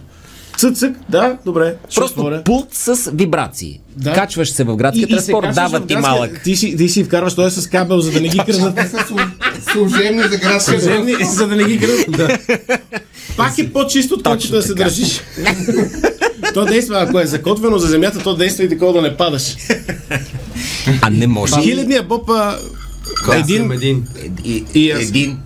[0.58, 1.75] Цък, цък, да, добре.
[1.89, 2.43] ще Просто отворя.
[2.43, 3.79] пулт с вибрации.
[3.95, 4.13] Да.
[4.13, 6.41] Качваш се в градския се транспорт, дава ти малък.
[6.43, 9.27] Ти си, ти си вкарваш той с кабел, за да не ги слу-
[9.73, 12.05] служебни за градска Земни, за да не ги крадат.
[12.10, 12.38] Да.
[13.38, 15.22] Пак е по-чисто, отколкото да се държиш.
[16.53, 19.55] то действа, ако е закотвено за земята, то действа и такова да не падаш.
[21.01, 21.53] А не може.
[21.55, 22.30] Хилядният боб,
[23.30, 23.72] а, Един.
[23.72, 24.07] един.
[24.45, 25.01] И, И аз.
[25.03, 25.38] един.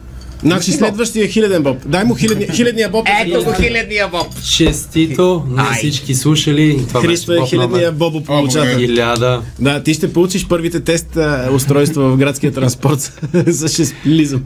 [0.43, 1.77] значи следващия хиляден боб.
[1.85, 3.07] Дай му хилядния, хилядния боб.
[3.25, 4.27] Ето го хилядния боб.
[4.55, 6.85] Честито на всички слушали.
[6.87, 8.79] Това Христо е Боб хилядния бобо получател.
[8.79, 9.41] Хиляда.
[9.59, 14.43] Да, ти ще получиш първите тест а, устройства в градския транспорт за шестилизъм.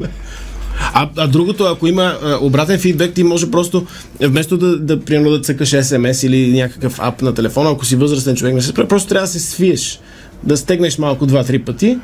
[0.93, 3.85] А, а другото, ако има а, обратен фидбек, ти може просто,
[4.21, 8.35] вместо да, да, примерно, да цъкаш SMS или някакъв ап на телефона, ако си възрастен
[8.35, 9.99] човек, не се справя, просто трябва да се свиеш,
[10.43, 11.97] да стегнеш малко два-три пъти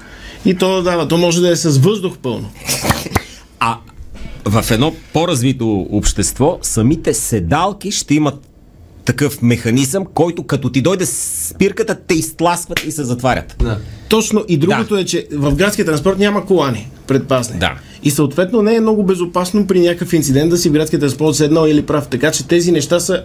[0.46, 1.08] и то да дава.
[1.08, 2.50] То може да е с въздух пълно.
[3.60, 3.78] А
[4.46, 8.50] в едно по-развито общество, самите седалки ще имат
[9.06, 13.56] такъв механизъм, който като ти дойде спирката, те изтласват и се затварят.
[13.60, 13.80] Да.
[14.10, 15.02] Точно и другото Да.
[15.02, 17.60] е, че в градския транспорт няма колани предпазни.
[17.60, 17.74] Да.
[18.04, 21.68] И съответно не е много безопасно при някакъв инцидент да си в градския транспорт седнал
[21.68, 22.08] или прав.
[22.08, 23.24] Така че тези неща са,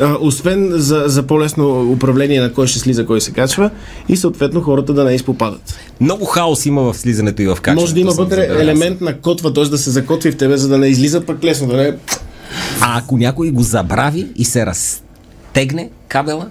[0.00, 3.70] а, освен за, за по-лесно управление на кой ще слиза, кой се качва,
[4.08, 5.78] и съответно хората да не изпопадат.
[6.00, 7.80] Много хаос има в слизането и в качването.
[7.80, 8.62] Може да има вътре забелязал.
[8.62, 9.64] елемент на котва, т.е.
[9.64, 11.96] да се закотви в тебе, за да не излиза пък лесно, да не
[12.80, 16.46] А ако някой го забрави и се разтегне кабела,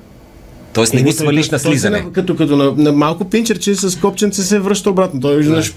[0.74, 0.96] т.е.
[0.96, 2.06] не го свалиш на слизане.
[2.14, 5.22] Като, като на, на малко пинчерче с копченце се връща обратно.
[5.22, 5.74] Той виждаш,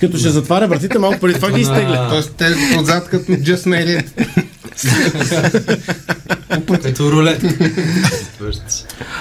[0.00, 2.06] като ще затваря вратите, малко преди това ги изтегля.
[2.10, 4.42] Тоест те отзад като Just Made It.
[6.82, 7.54] Като рулетка.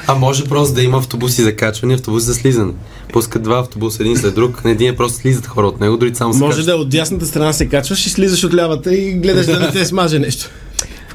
[0.08, 2.72] а може просто да има автобуси за качване автобуси за слизане.
[3.14, 4.64] Пускат два автобуса един след друг.
[4.66, 6.66] На един е просто слизат хора от него, другите само се Може качват.
[6.66, 9.72] да е от дясната страна се качваш и слизаш от лявата и гледаш да не
[9.72, 10.50] те смаже нещо.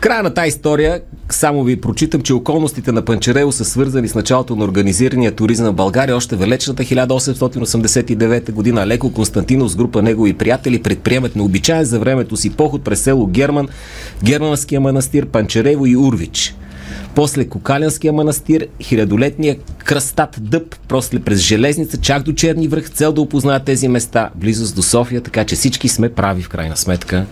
[0.00, 4.56] Края на тази история само ви прочитам, че околностите на Панчарево са свързани с началото
[4.56, 8.86] на организирания туризъм в България още в далечната 1889 година.
[8.86, 13.68] Леко Константинов с група негови приятели предприемат необичаен за времето си поход през село Герман,
[14.24, 16.54] Германския манастир, Панчарево и Урвич.
[17.14, 23.20] После Кокалянския манастир, хилядолетния кръстат дъб, после през Железница, чак до Черни връх, цел да
[23.20, 27.26] опознаят тези места, близост до София, така че всички сме прави в крайна сметка,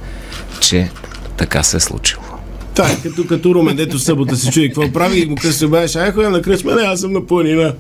[0.61, 0.91] че
[1.37, 2.38] така се е случило.
[2.79, 5.53] Та, е като, като Румен, дето в събота се чуи какво прави и му къде
[5.53, 7.75] се обадиш, ай ходя на кръчма, не, аз съм на планина.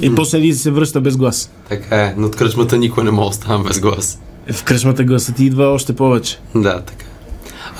[0.00, 1.50] И после един се връща без глас.
[1.68, 4.18] Така е, но от кръчмата никой не може да без глас.
[4.52, 6.38] В кръчмата гласът ти идва още повече.
[6.54, 7.04] Да, така.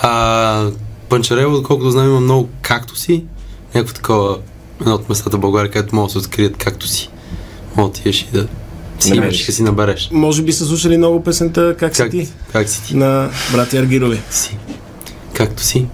[0.03, 0.71] А,
[1.09, 3.25] Панчарево, доколкото знам, има много кактуси.
[3.75, 4.39] Някакво такова,
[4.81, 7.11] едно от местата в България, където могат да се открият кактуси.
[7.77, 8.47] Мога да отидеш и да
[8.99, 9.35] си Набереш.
[9.35, 10.09] имаш, да си набереш.
[10.13, 12.29] Може би са слушали много песента Как си Как, ти?
[12.53, 12.97] как си ти?
[12.97, 14.21] На братя Аргирови.
[14.31, 14.57] си?
[15.35, 15.87] Както си.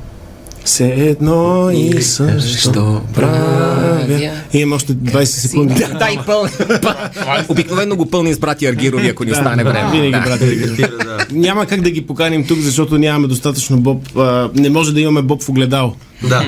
[0.65, 4.07] Все едно и също правя.
[4.53, 5.75] И имам още 20 секунди.
[5.75, 6.51] Да, да, и пълни.
[7.49, 9.91] Обикновено го пълним с брати Аргирови, ако ни остане време.
[9.93, 10.21] Винаги Да.
[10.21, 10.85] братя Аргирови.
[11.33, 14.17] Няма как да ги поканим тук, защото нямаме достатъчно боб.
[14.17, 15.95] А, не може да имаме боб в огледало.
[16.23, 16.45] Да.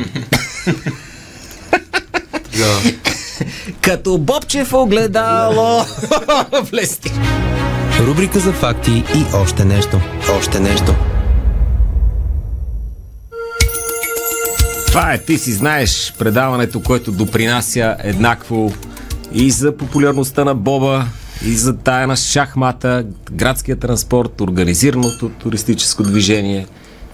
[3.80, 5.84] Като Бобче в огледало.
[6.62, 7.12] Влезти.
[8.00, 10.00] Рубрика за факти и още нещо.
[10.38, 10.94] Още нещо.
[14.94, 18.72] Това е, ти си знаеш, предаването, което допринася еднакво
[19.32, 21.04] и за популярността на Боба,
[21.44, 26.66] и за тая на шахмата, градския транспорт, организираното туристическо движение,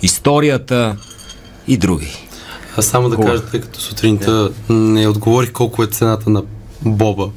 [0.02, 0.96] историята
[1.68, 2.28] и други.
[2.76, 6.42] Аз само да кажа, тъй като сутринта не отговорих колко е цената на
[6.82, 7.28] Боба.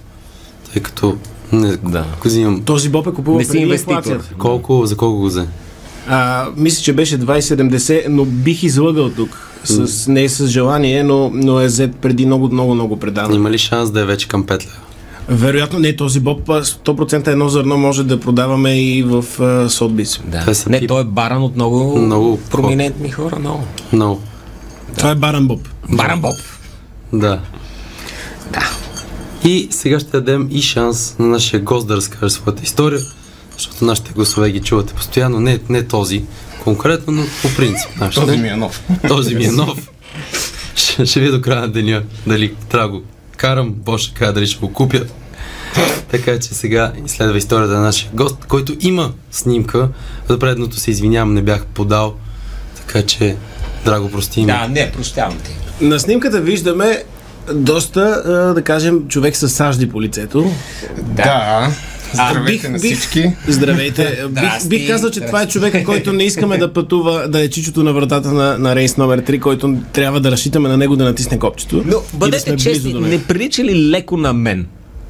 [0.74, 1.18] Тъй като
[1.52, 2.06] не Да.
[2.26, 2.62] взимам.
[2.62, 3.94] Този боб е купувал Не си преди инвеститор.
[3.94, 4.36] инфлацията.
[4.38, 5.48] Колко, за колко го взе?
[6.08, 9.50] А, мисля, че беше 2070, но бих излъгал тук.
[9.64, 13.36] С, не с желание, но, но е взет преди много, много, много предано.
[13.36, 14.76] Има ли шанс да е вече към 5 лева?
[15.30, 20.20] Вероятно не, този боб а, 100% едно зърно може да продаваме и в а, Сотбис.
[20.26, 20.46] Да.
[20.68, 23.40] Не, тип- той е баран от много, Много проминентни хора.
[23.40, 23.64] Много.
[23.94, 24.22] Много.
[24.98, 25.68] Това е баран боб.
[25.90, 26.36] Баран Боб.
[27.14, 27.40] Да.
[28.54, 28.70] Да.
[29.44, 33.00] И сега ще дадем и шанс на нашия гост да разкаже своята история,
[33.58, 35.40] защото нашите гласове ги чувате постоянно.
[35.40, 36.24] Не, не този
[36.64, 37.90] конкретно, но по принцип.
[37.98, 38.26] Нашите.
[38.26, 38.84] Този ми е нов.
[39.08, 39.90] Този ми е нов.
[40.76, 43.04] Ще, ще ви до края на деня дали трябва да го
[43.38, 45.02] карам, Бо ще кажа дали ще го купя.
[46.12, 49.90] Така че сега изследва историята на нашия гост, който има снимка.
[50.30, 52.14] За предното се извинявам, не бях подал.
[52.76, 53.36] Така че,
[53.86, 54.46] драго, прости ми.
[54.46, 55.86] Да, не, прощавам ти.
[55.86, 57.04] На снимката виждаме
[57.54, 58.24] доста,
[58.56, 60.52] да кажем, човек с сажди по лицето.
[60.98, 61.72] Да.
[62.14, 63.34] Здравейте бих- на бих- всички.
[63.48, 64.24] Здравейте.
[64.30, 67.84] бих, бих казал, че това е човека, който не искаме да пътува, да е чичото
[67.84, 71.40] на вратата на, на рейс номер 3, който трябва да разчитаме на него да натисне
[71.40, 71.76] копчето.
[71.76, 74.66] Но да бъдете близо честни, не прилича ли леко на мен?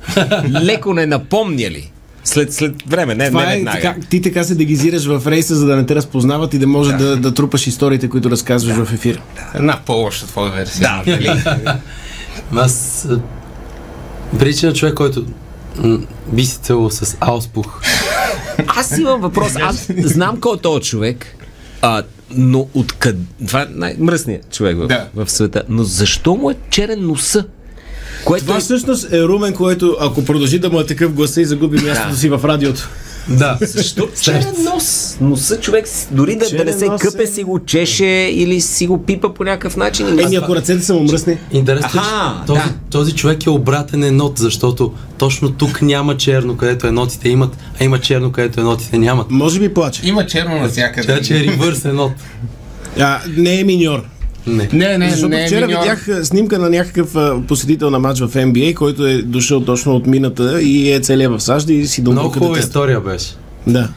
[0.64, 1.91] леко не напомня ли?
[2.24, 5.66] След, след време, не, не Това е така, ти така се дегизираш в рейса, за
[5.66, 9.22] да не те разпознават и да може да, да, трупаш историите, които разказваш в ефир.
[9.56, 10.82] Една по-лоша твоя версия.
[11.06, 11.43] Да, нали?
[12.56, 13.08] Аз
[14.39, 15.26] прилича на човек, който
[16.28, 17.82] би се целувал с ауспух.
[18.67, 19.51] Аз имам въпрос.
[19.61, 21.26] Аз знам кой е този човек,
[21.82, 23.19] а, но откъде...
[23.47, 25.07] Това е най-мръсният човек в, Да.
[25.15, 25.63] в света.
[25.69, 27.45] Но защо му е черен носа?
[28.26, 28.59] Което Това е...
[28.59, 32.30] всъщност е Румен, който ако продължи да му е такъв гласа и загуби мястото си
[32.30, 32.89] в радиото.
[33.30, 33.57] Да.
[33.61, 35.17] Защо черен нос?
[35.21, 39.05] Носа човек дори да, да не се къпе, е- си го чеше или си го
[39.05, 40.19] пипа по някакъв начин.
[40.19, 41.38] Еми, ако ръцете са му мръсни.
[41.51, 42.74] Интересно, е, Аха, този, да.
[42.89, 47.99] този човек е обратен енот, защото точно тук няма черно, където енотите имат, а има
[47.99, 49.32] черно, където енотите нямат.
[49.32, 50.01] Може би плаче.
[50.03, 51.07] Има черно навсякъде.
[51.07, 52.11] Така че е ревърс енот.
[52.99, 54.03] А, не е миньор.
[54.48, 54.70] Не.
[54.74, 55.82] Не, не, Защото не вчера миньор.
[55.82, 57.16] видях снимка на някакъв
[57.48, 61.39] посетител на матч в NBA, който е дошъл точно от мината и е целия в
[61.39, 63.34] САЩ и си Много дълбока хубава история беше.
[63.68, 63.89] Да.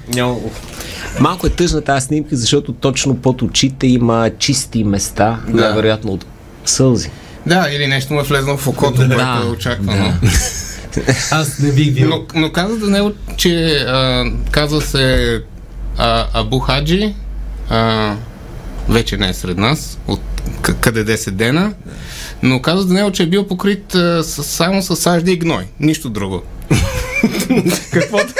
[1.21, 5.57] Малко е тъжна тази снимка, защото точно под очите има чисти места, Да.
[5.57, 5.73] да.
[5.75, 6.27] вероятно от
[6.65, 7.11] сълзи.
[7.47, 10.13] Да, или нещо му е влезнало в окото, което Да, е очаквано.
[11.31, 12.09] Аз не бих бил.
[12.09, 15.39] Но, но каза за него, че а, казва се
[15.99, 17.15] а, Абу Хаджи,
[17.71, 18.15] а,
[18.89, 20.21] вече не е сред нас, от
[20.81, 21.73] къде 10 дена,
[22.43, 25.65] но каза за него, че е бил покрит а, с, само с сажда и гной,
[25.81, 26.43] нищо друго.
[27.93, 28.35] Каквото,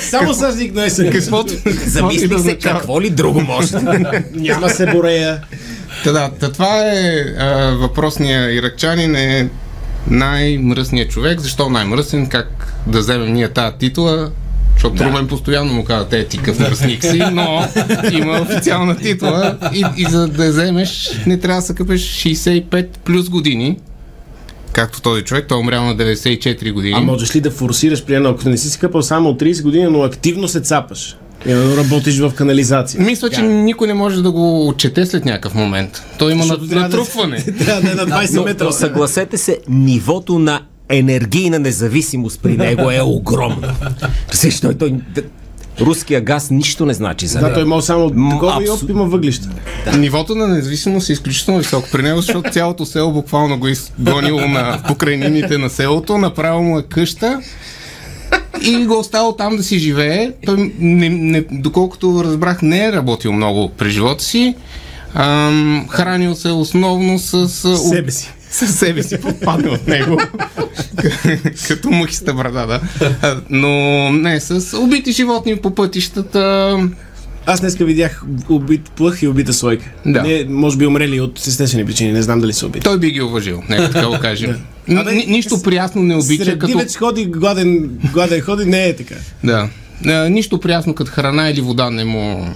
[0.00, 1.54] Само и гной се каквото,
[1.86, 3.76] Замислих се какво ли друго може.
[4.34, 5.40] Няма се борея.
[6.04, 9.48] Та, да, та, това е а, въпросния иракчанин е
[10.06, 11.40] най-мръсният човек.
[11.40, 12.26] Защо най-мръсен?
[12.26, 14.30] Как да вземем ние тази титла?
[14.84, 15.10] Защото да.
[15.10, 17.64] Румен постоянно му казва, те ти къв мръсник си, но
[18.12, 22.86] има официална титла и, и за да я вземеш не трябва да се къпеш 65
[23.04, 23.76] плюс години.
[24.72, 26.94] Както този човек, той е умрял на 94 години.
[26.96, 29.62] А можеш ли да форсираш при едно, ако не си си къпал само от 30
[29.62, 31.16] години, но активно се цапаш?
[31.46, 33.00] Именно работиш в канализация.
[33.00, 36.02] Мисля, че никой не може да го отчете след някакъв момент.
[36.18, 37.44] Той има Защото натрупване.
[37.64, 38.64] Трябва да е на 20 Но, метра.
[38.64, 43.62] но съгласете се, нивото на енергийна независимост при него е огромно.
[44.32, 44.94] Разбираш, той, той,
[45.80, 47.54] руския газ нищо не значи за Да, него.
[47.54, 49.48] той може само такова и абсо- оп, има въглища.
[49.98, 54.82] Нивото на независимост е изключително високо при него, защото цялото село буквално го изгонило на
[54.88, 57.40] покрайнините на селото, направо му е къща
[58.62, 60.30] и го оставил там да си живее.
[60.46, 64.54] Той, не, не, доколкото разбрах, не е работил много при живота си.
[65.14, 67.48] Ам, хранил се основно с...
[67.48, 68.30] с Себе си.
[68.54, 70.20] Със себе си подпадне от него.
[71.68, 72.80] Като мъхиста брада, да.
[73.50, 73.68] Но
[74.12, 76.78] не, с убити животни по пътищата.
[77.46, 79.90] Аз днеска видях убит плъх и убита сойка.
[80.06, 80.22] Да.
[80.22, 82.84] Не, може би умрели от естествени причини, не знам дали са убити.
[82.84, 84.56] Той би ги уважил, нека така го кажем.
[84.88, 86.66] Н- Абе, ни- нищо приятно не обича, Сред като...
[86.66, 89.14] дивеч ходи, гладен, гладен ходи, не е така.
[89.44, 89.68] Да.
[90.06, 92.54] А, нищо приятно като храна или вода не му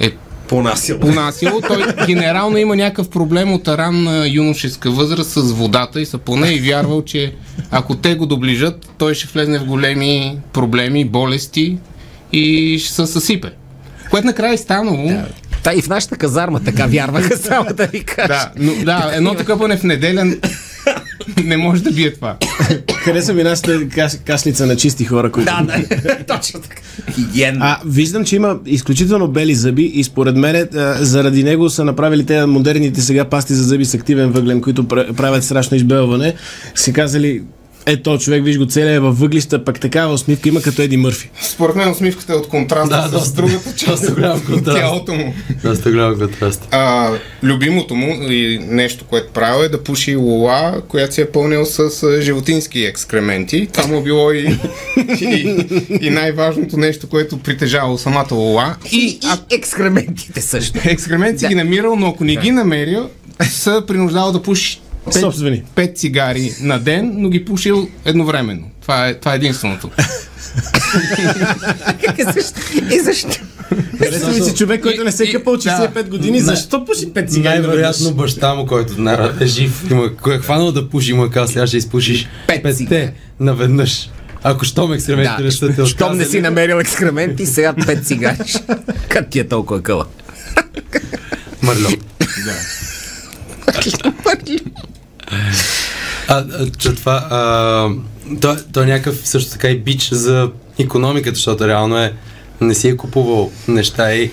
[0.00, 0.10] е
[0.48, 1.00] Понасил.
[1.00, 1.60] понасило.
[1.60, 6.60] Той генерално има някакъв проблем от ранна юношеска възраст с водата и са поне и
[6.60, 7.34] вярвал, че
[7.70, 11.78] ако те го доближат, той ще влезне в големи проблеми, болести
[12.32, 13.50] и ще се съсипе.
[14.10, 15.08] Което накрая е станало.
[15.08, 15.26] Да,
[15.62, 18.28] Та и в нашата казарма така вярваха, само да ви кажа.
[18.28, 20.36] да, но, да едното къпане в неделя
[21.44, 22.36] не може да бие това.
[22.96, 25.52] Хареса ми нашата каш, кашлица на чисти хора, които...
[25.52, 26.82] Да, да, точно така.
[27.14, 27.56] Хигиен.
[27.60, 30.68] А, виждам, че има изключително бели зъби и според мен
[31.00, 35.12] заради него са направили те модерните сега пасти за зъби с активен въглен, които пра-
[35.12, 36.34] правят страшно избелване.
[36.74, 37.42] Си казали,
[37.86, 40.96] е, то човек, виж го целия е във въглища, пък такава усмивка има като Еди
[40.96, 41.30] Мърфи.
[41.42, 44.78] Според мен усмивката е от контраста Да, с доста- другата част от контраст.
[44.78, 45.34] тялото му.
[45.64, 46.68] Доста голям контраст.
[46.70, 47.10] А,
[47.42, 51.90] любимото му и нещо, което правил е да пуши лула, която се е пълнил с
[52.20, 53.68] животински екскременти.
[53.72, 54.58] Това му е било и,
[55.20, 55.66] и,
[56.00, 58.76] и най-важното нещо, което притежавал самата лула.
[58.92, 59.18] И, И
[59.50, 60.78] и екскрементите също.
[60.84, 63.08] екскременти си ги намирал, но ако не ги намерил,
[63.42, 64.80] са принуждавал да пуши
[65.10, 65.62] Собствени.
[65.76, 68.70] 5 цигари на ден, но ги пушил едновременно.
[68.82, 69.90] Това е, това е единственото.
[72.34, 72.60] защо?
[72.94, 73.44] И защо?
[74.28, 75.60] Ми си човек, който не се е къпал да.
[75.94, 77.58] 65 години, защо пуши 5 цигари?
[77.58, 81.30] Най-вероятно баща му, който нара- е жив, има, кой е хванал да пуши, му е
[81.30, 84.10] казал, сега ще изпушиш Пет петте наведнъж.
[84.42, 88.06] Ако щом екстрементите не са те Да, щом не си отказали, намерил екскременти, сега пет
[88.06, 88.36] цигари.
[89.08, 90.06] Как ти е толкова къла?
[91.62, 91.88] Мърло.
[96.28, 97.88] А, а че това, а,
[98.40, 102.12] то, то е някакъв също така и бич за економиката, защото реално е,
[102.60, 104.30] не си е купувал неща и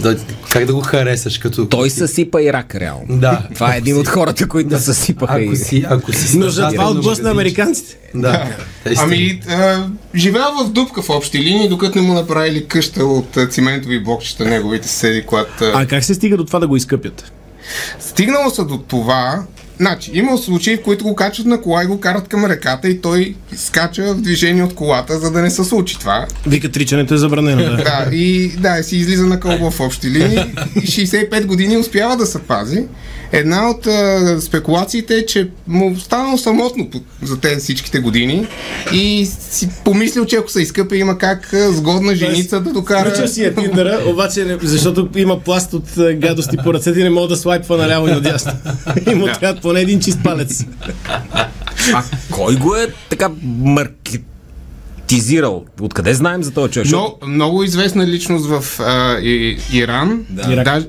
[0.00, 0.16] да,
[0.50, 1.66] как да го харесаш като...
[1.68, 3.18] Той съсипа Ирак, реално.
[3.20, 3.42] Да.
[3.54, 6.90] Това е един от хората, които съсипаха Ако си, ако си Но за това на
[6.90, 7.60] отблъсна магазинче.
[7.60, 7.98] американците.
[8.14, 8.56] Да.
[8.86, 9.06] Наистина.
[9.06, 14.02] Ами, а, живея в дупка в общи линии, докато не му направили къща от циментови
[14.04, 15.64] блокчета, неговите съседи, когато...
[15.74, 17.32] А как се стига до това да го изкъпят?
[18.00, 19.42] Стигнало са до това,
[19.78, 23.00] значи, има случаи, в които го качват на кола и го карат към реката и
[23.00, 26.26] той скача в движение от колата, за да не се случи това.
[26.46, 27.62] Вика, тричането е забранено.
[27.62, 27.76] Да.
[27.76, 30.38] Да, и да, си излиза на кълбо в общи линии.
[30.76, 32.84] И 65 години успява да се пази.
[33.32, 36.88] Една от а, спекулациите е, че му станало самотно
[37.22, 38.46] за тези всичките години
[38.92, 43.10] и си помислил, че ако се изкъпе, има как а, сгодна женица да докара...
[43.10, 47.02] Включил си я Тиндъра, обаче не- защото има пласт от е, гадости по ръцете и
[47.02, 48.52] не мога да слайпва наляво и надясно.
[49.10, 50.64] И му трябва поне един чист палец.
[51.94, 53.30] А кой го е така
[55.08, 55.64] маркетизирал?
[55.80, 56.88] Откъде знаем за този човек?
[56.92, 60.26] Но, много известна личност в а, и, Иран.
[60.30, 60.52] Да.
[60.52, 60.64] Ирак.
[60.64, 60.86] Даже,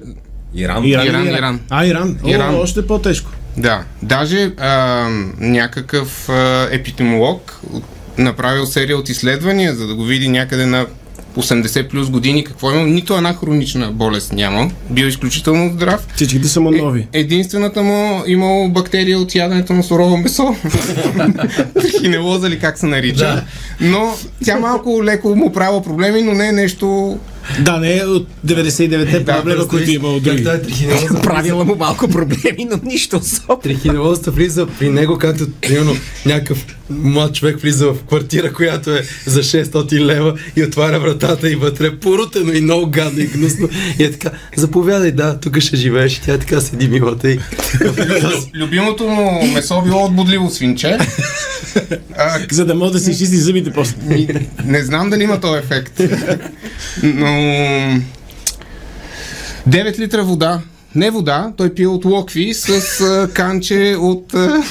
[0.55, 0.85] Иран.
[0.85, 1.59] Иран, Иран, Иран.
[1.69, 2.17] А, Иран.
[2.23, 2.55] О, Иран.
[2.55, 3.31] още по-тежко.
[3.57, 5.05] Да, даже а,
[5.39, 7.83] някакъв а, епидемиолог от-
[8.17, 10.85] направил серия от изследвания, за да го види някъде на
[11.37, 12.83] 80 плюс години какво има.
[12.83, 14.71] Нито една хронична болест няма.
[14.89, 16.07] Бил изключително здрав.
[16.15, 17.07] Всичките са му нови.
[17.13, 20.55] Е, единствената му имало бактерия от яденето на сурово месо.
[21.73, 23.17] Трихинелоза ли как се нарича.
[23.17, 23.43] Да.
[23.81, 24.13] Но
[24.45, 27.17] тя малко леко му правила проблеми, но не е нещо...
[27.59, 30.43] Да, не е от 99-те Да, проблема, които има от други.
[30.43, 33.59] Как той трихинелоза Правила му малко проблеми, но нищо особено.
[33.59, 35.95] Трихинелозата влиза при него, както примерно
[36.25, 41.55] някакъв млад човек влиза в квартира, която е за 600 лева и отваря вратата и
[41.55, 43.69] вътре е порутено и много гадно и гнусно.
[43.99, 46.17] И е така, заповядай, да, тук ще живееш.
[46.17, 47.39] И тя така седи милата и...
[48.55, 50.97] Любимото му месо било от бодливо свинче.
[52.17, 53.95] А, За да може да си чисти зъбите после.
[54.03, 54.27] Ми,
[54.65, 56.01] не знам дали има този ефект.
[57.03, 57.27] Но...
[59.69, 60.61] 9 литра вода.
[60.95, 64.63] Не вода, той пие от локви с а, канче от а,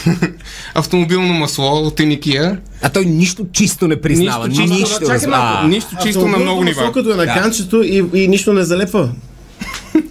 [0.74, 2.59] автомобилно масло от Еникия.
[2.82, 4.49] А той нищо чисто не признава.
[4.49, 4.78] Нищо чисто.
[4.78, 5.07] нищо.
[5.07, 5.68] Чакай малко.
[5.68, 6.92] Нищо чисто на много нива.
[6.92, 9.11] Като е на канчето и, и нищо не залепва.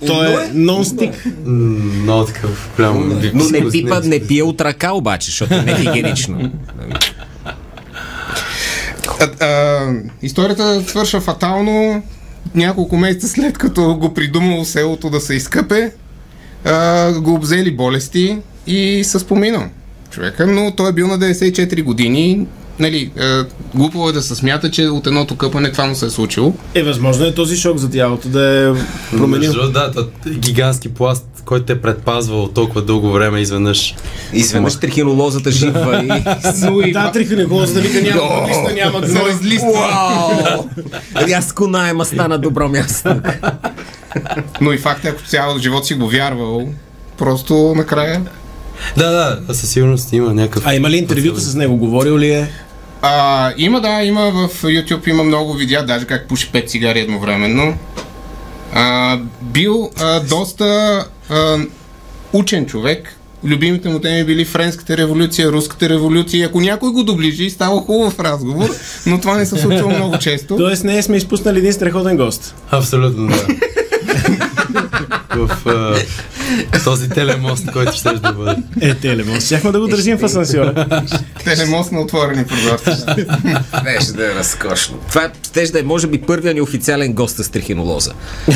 [0.08, 1.14] То е нон-стик.
[1.46, 6.52] Много такъв голям Но не пипа, не пие от ръка обаче, защото е нехигиенично.
[9.20, 12.04] А, а, историята свършва фатално.
[12.56, 15.92] Няколко месеца след като го придумало селото да се изкъпе,
[16.66, 19.64] а, го обзели болести и се споминал
[20.10, 22.48] човека, но той е бил на 94 години.
[22.80, 26.10] Нали, а, глупо е да се смята, че от едното къпане това му се е
[26.10, 26.54] случило.
[26.74, 28.74] Е, възможно е този шок за тялото да е
[29.18, 29.54] променил.
[29.54, 29.92] Между да,
[30.28, 33.96] е гигантски пласт, който те е предпазвал от толкова дълго време изведнъж.
[34.34, 36.08] Изведнъж трихинолозата живва и...
[36.94, 37.12] Да,
[37.74, 39.32] да вика няма листа, няма но гной.
[41.28, 43.16] Рязко найема стана добро място.
[44.62, 46.70] Но и факт е, ако цял живот си го вярвал,
[47.18, 48.22] просто накрая
[48.98, 50.64] Да, да, със сигурност има някакъв...
[50.68, 51.78] А има ли интервюто с него?
[51.78, 52.50] Говорил ли е?
[53.02, 57.78] А, има, да, има в YouTube има много видеа, даже как пуши 5 цигари едновременно.
[58.74, 61.58] А, бил а, доста а,
[62.34, 63.14] учен човек.
[63.44, 66.48] Любимите му теми били Френската революция, Руската революция.
[66.48, 68.70] Ако някой го доближи, става хубав разговор,
[69.06, 70.58] но това не се случва много често.
[70.58, 72.56] Тоест не сме изпуснали един страхотен гост.
[72.72, 73.48] Абсолютно, да.
[75.36, 75.96] в а,
[76.84, 78.62] този телемост, който ще да бъде.
[78.82, 79.42] Е, телемон.
[79.42, 81.04] Щяхме да го държим в асансьора.
[81.44, 83.06] Телемост на отворени прозорци.
[83.84, 85.00] Беше да е разкошно.
[85.10, 88.12] Това ще да е, може би, първия ни официален гост с трихинолоза.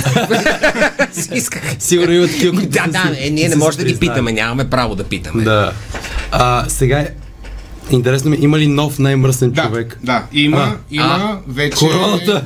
[1.79, 4.69] Сигурно такива, които Да, да, е, ние не са може си да ги питаме, нямаме
[4.69, 5.43] право да питаме.
[5.43, 5.73] Да.
[6.31, 7.09] А, сега е...
[7.91, 9.99] Интересно ми, има ли нов най-мръсен да, човек?
[10.03, 10.75] да, има, А.
[10.91, 11.75] има вече...
[11.75, 12.43] Короната.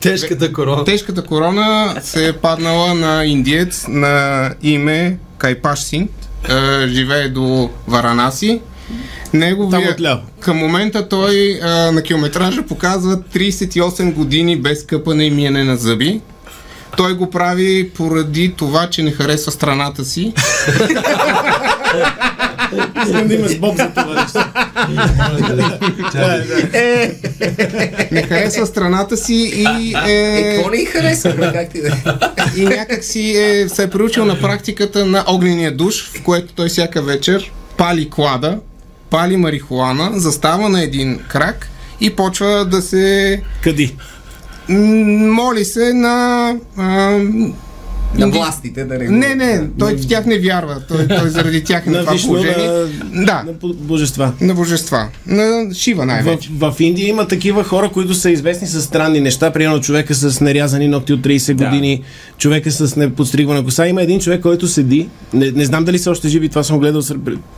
[0.00, 0.84] Тежката корона.
[0.84, 6.10] Тежката корона се е паднала на индиец на име Кайпаш Синг.
[6.48, 8.60] Е, живее до Варанаси.
[9.32, 9.96] Неговия,
[10.40, 16.20] към момента той е, на километража показва 38 години без къпане и миене на зъби.
[16.96, 20.32] Той го прави поради това, че не харесва страната си.
[23.06, 24.26] Искам да има с Боб за това.
[28.10, 31.52] Не харесва страната си и Е, е, какво не харесва?
[31.52, 31.92] Как ти да е?
[32.56, 36.68] и някак си е, се е приучил на практиката на огнения душ, в което той
[36.68, 38.58] всяка вечер пали клада,
[39.10, 41.68] пали марихуана, застава на един крак
[42.00, 43.96] и почва да се Къди?
[44.68, 46.54] моли се на...
[46.76, 47.18] А,
[48.18, 50.82] На властите да не Не, не, той в тях не вярва.
[50.88, 52.68] Той, той заради тях е на На това Вишну, положение.
[53.12, 54.32] на, Да, на божества.
[54.40, 55.08] на божества.
[55.26, 56.50] На Шива В, най-вече.
[56.58, 59.50] в Индия има такива хора, които са известни с странни неща.
[59.50, 62.02] Примерно човека с нерязани ногти от 30 години,
[62.38, 63.86] човека с неподстригвана коса.
[63.86, 67.02] Има един човек, който седи, не, не знам дали са още живи, това съм гледал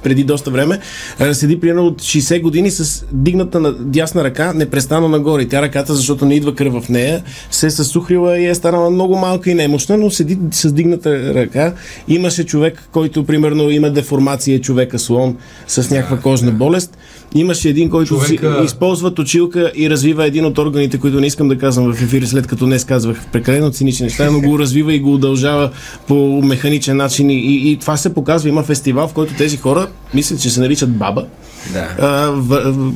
[0.02, 0.78] преди доста време,
[1.18, 5.48] а, седи примерно от 60 години с дигната на дясна ръка непрестанно нагоре.
[5.48, 9.16] Тя ръката, защото не идва кръв в нея, се е съсухрила и е станала много
[9.16, 11.74] малка и немощна, но седи с дигната ръка.
[12.08, 15.36] Имаше човек, който примерно има деформация, човека слон
[15.66, 16.98] с някаква кожна болест.
[17.34, 21.58] Имаше един, който Човека- използва точилка и развива един от органите, които не искам да
[21.58, 25.14] казвам в ефир, след като днес казвах прекалено цинични неща, но го развива и го
[25.14, 25.70] удължава
[26.06, 27.30] по механичен начин.
[27.30, 28.48] И, и, и това се показва.
[28.48, 31.26] Има фестивал, в който тези хора, мисля, че се наричат баба.
[31.72, 31.88] Да.
[32.00, 32.92] А, в, в,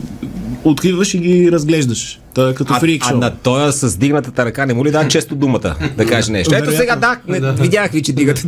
[0.65, 2.19] откриваш и ги разглеждаш.
[2.35, 3.19] Той е като А, фрик а шоу.
[3.19, 6.55] на тоя с дигнатата ръка не му ли да често думата да каже нещо?
[6.55, 7.53] Ето сега да, не, Да.
[7.53, 8.43] видях ви, че дигате.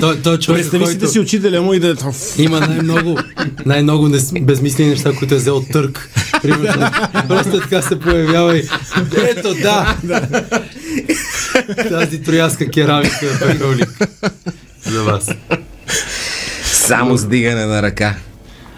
[0.00, 1.96] Той, той е човек, Представи си който да си учителя му и да...
[2.38, 3.18] има най-много,
[3.66, 6.10] най-много нес- безмислени неща, които е взел търк.
[6.42, 6.90] Примерно,
[7.28, 8.62] просто така се появява и
[9.28, 9.96] ето да!
[11.88, 13.56] Тази трояска керамика е.
[14.90, 15.30] За вас.
[16.64, 18.14] Само с дигане на ръка.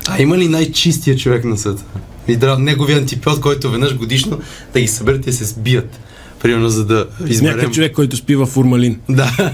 [0.09, 1.83] А има ли най-чистия човек на света?
[2.29, 2.59] И дра...
[2.59, 4.41] неговия антипод, който веднъж годишно
[4.73, 5.99] да ги съберат и се сбият.
[6.43, 7.57] Примерно, за да изберем...
[7.57, 9.01] Някакъв човек, който спи в формалин.
[9.09, 9.53] Да,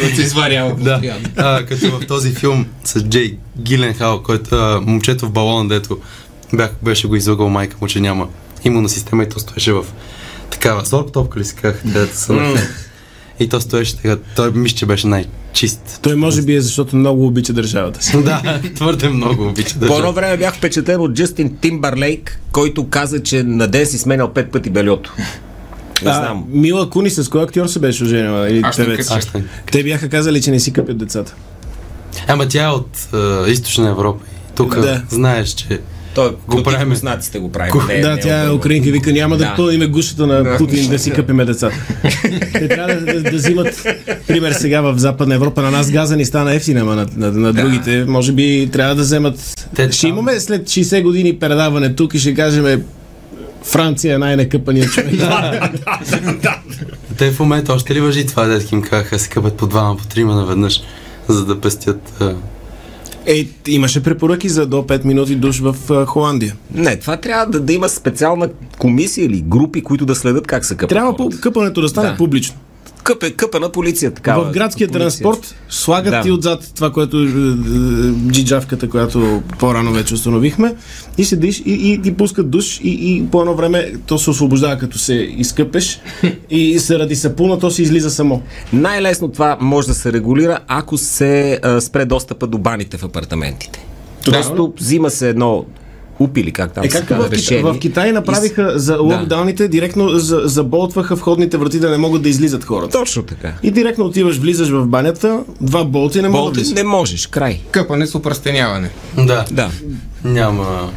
[0.00, 1.00] който се изварява да.
[1.36, 5.98] А, като в този филм с Джей Гиленхал, който а, момчето в балона, дето
[6.52, 8.28] бях, беше го излъгал майка му, че няма
[8.64, 9.84] имунна система и то стоеше в
[10.50, 11.54] такава сорп топка ли си
[12.12, 12.60] са на
[13.40, 15.98] И то стоеше така, той мисля, че беше най-чист.
[16.02, 18.22] Той може би е защото много обича държавата си.
[18.22, 23.22] да, твърде много обича да По едно време бях впечатлен от Джастин Тимбарлейк, който каза,
[23.22, 25.12] че на ден си сменял пет пъти бельото.
[26.04, 26.44] Не А, знам.
[26.48, 28.50] Мила Куни с кой актьор се беше оженила?
[28.50, 29.10] Или певец?
[29.72, 31.34] Те бяха казали, че не си къпят децата.
[32.28, 34.24] Ама тя е от а, източна Европа.
[34.32, 35.02] И Тук Да.
[35.08, 35.80] знаеш, че
[36.14, 36.92] Той го правим.
[36.92, 37.72] руснаците го правим.
[37.88, 39.54] Не, да, не тя е украинка, вика, няма да, Да.
[39.56, 41.76] пълним гушата на Путин да си къпиме децата.
[42.52, 43.86] Те трябва да, да, да взимат,
[44.26, 47.52] пример сега в Западна Европа, на нас газа ни стана ефтина, ама на, на, на
[47.52, 49.68] другите, може би трябва да вземат...
[49.74, 52.82] Те ще там- имаме след 60 години предаване тук и ще кажем
[53.64, 55.10] Франция е най-некъпания човек.
[57.18, 60.06] те в момента още ли въжи това, дето им казаха, се къпят по двама, по
[60.06, 60.82] трима наведнъж,
[61.28, 62.22] за да пестят.
[63.26, 66.56] Е, имаше препоръки за до 5 минути душ в а, Холандия.
[66.74, 68.48] Не, това трябва да, да има специална
[68.78, 70.88] комисия или групи, които да следят как се къпат.
[70.88, 72.16] Трябва по, къпането да стане Да.
[72.16, 72.56] публично.
[73.02, 74.10] Къпе, къпа на полиция.
[74.10, 75.00] Такава, в градския полиция.
[75.00, 76.22] транспорт слагат Да.
[76.22, 80.74] ти отзад това, което е, е, джиджавката, която по-рано вече установихме,
[81.18, 84.78] и седиш и, и ти пускат душ и, и по едно време то се освобождава,
[84.78, 86.00] като се изкъпеш
[86.50, 88.42] и заради сапуна то се излиза само.
[88.72, 93.86] Най-лесно това може да се регулира, ако се а, спре достъпа до баните в апартаментите.
[94.24, 95.64] Просто взима се едно
[96.22, 101.56] упили, как там Е, както в, в Китай направиха за локдауните, директно за, заболтваха входните
[101.56, 102.98] врати да не могат да излизат хората.
[102.98, 103.52] Точно така.
[103.62, 107.26] И директно отиваш, влизаш в банята, два болти и не могат да Болти не можеш,
[107.26, 107.60] край.
[107.70, 108.90] Къпане с упръстеняване.
[109.16, 109.70] Да, Да.
[110.24, 110.90] няма.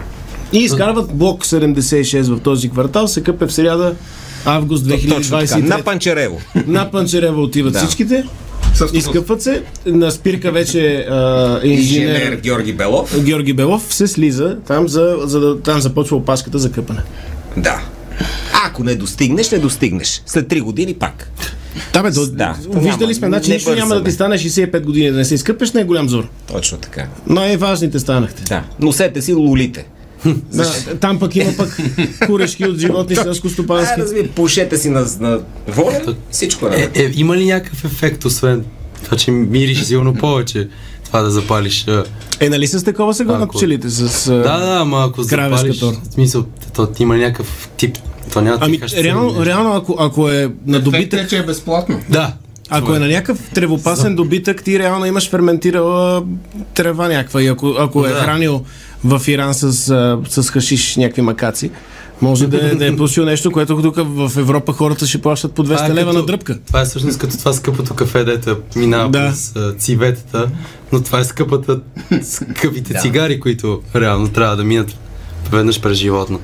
[0.53, 3.95] И изкарват блок 76 в този квартал, се къпе в сряда
[4.45, 5.21] август Точно така.
[5.21, 5.61] 2023.
[5.61, 6.39] На Панчерево.
[6.67, 7.79] На Панчерева отиват Да.
[7.79, 8.25] всичките,
[8.93, 13.23] изкъпват се, на спирка вече а, Инженер инженер Георги Белов.
[13.23, 17.01] Георги Белов се слиза там, за, за да, там започва опашката за къпане.
[17.57, 17.81] Да.
[18.65, 20.21] Ако не достигнеш, не достигнеш.
[20.25, 21.31] След 3 години пак.
[21.93, 25.17] Да, бе, до, Да, виждали сме, значи нищо няма да ти стане 65 години да
[25.17, 26.27] не се изкъпеш, не е голям зор.
[26.51, 27.07] Точно така.
[27.27, 28.43] Най-важните станахте.
[28.43, 28.63] Да.
[28.79, 29.85] Носете си лулите.
[30.53, 31.77] Да, там пък има пък
[32.25, 33.89] курешки от животни селско-стопански.
[33.89, 36.01] Ай, разбира, пушете си на, на воля,
[36.31, 36.89] всичко е.
[36.95, 38.65] Е, е, има ли някакъв ефект, освен
[39.03, 40.67] това, че мириш сигурно повече,
[41.05, 41.85] това да запалиш?
[42.39, 43.89] Е, нали с такова се гонят Ако- пчелите?
[43.89, 45.93] С, Да, да, ама ако запалиш, тор.
[45.93, 46.45] в смисъл,
[46.75, 47.97] то, има ли някакъв тип,
[48.33, 49.45] то няма Ами, ти кажа, реално, нещо.
[49.45, 51.99] реално ако, ако е на Ефектът добитък, е, че е безплатно.
[52.09, 52.33] Да,
[52.69, 56.23] ако е на някакъв тревопасен добитък, ти реално имаш ферментирала
[56.73, 57.41] трева някаква.
[57.41, 58.15] И ако, ако е Да.
[58.15, 58.61] хранил
[59.05, 61.71] в Иран с, а, с хашиш някакви макаци,
[62.21, 65.63] може да, е- да е пусил нещо, което тук в Европа хората ще плащат по
[65.63, 66.59] 200 Това е лева като- на дръпка.
[66.61, 69.19] Това е всъщност като това скъпото кафе, дето минава Да.
[69.19, 70.47] през а, civetата,
[70.91, 71.79] но това е скъпата,
[72.23, 72.99] скъпите Да.
[72.99, 74.95] цигари, които реално трябва да минат
[75.51, 76.39] веднъж през животно.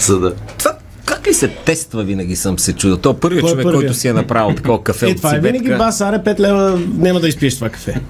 [0.00, 0.34] За да...
[0.58, 0.72] Това
[1.04, 2.96] как ли се тества, винаги съм се чудил.
[2.96, 3.84] То първият е човек, първият?
[3.84, 6.80] който си е направил такова кафе Е, от това е винаги бас, аре 5 лева,
[6.94, 8.00] няма да изпиеш това кафе.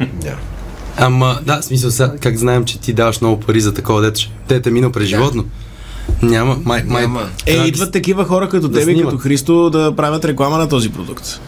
[1.01, 4.69] Ама, да, смисъл, сега, как знаем, че ти даваш много пари за такова дете, дете
[4.69, 5.45] е минал през животно.
[6.23, 7.29] Няма, май, май, Няма.
[7.47, 9.11] Е, да идват такива хора като да тебе снимат.
[9.11, 11.41] като Христо да правят реклама на този продукт.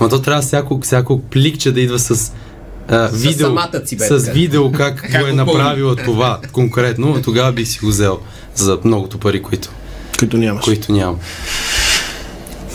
[0.00, 2.32] Ама то трябва всяко, всяко пликче да идва с
[2.88, 4.20] а, видео, самата цибетка.
[4.20, 8.18] с видео как, го е направила това конкретно, тогава бих си го взел
[8.54, 9.68] за многото пари, които,
[10.18, 10.64] Като нямаш.
[10.64, 11.16] които нямам.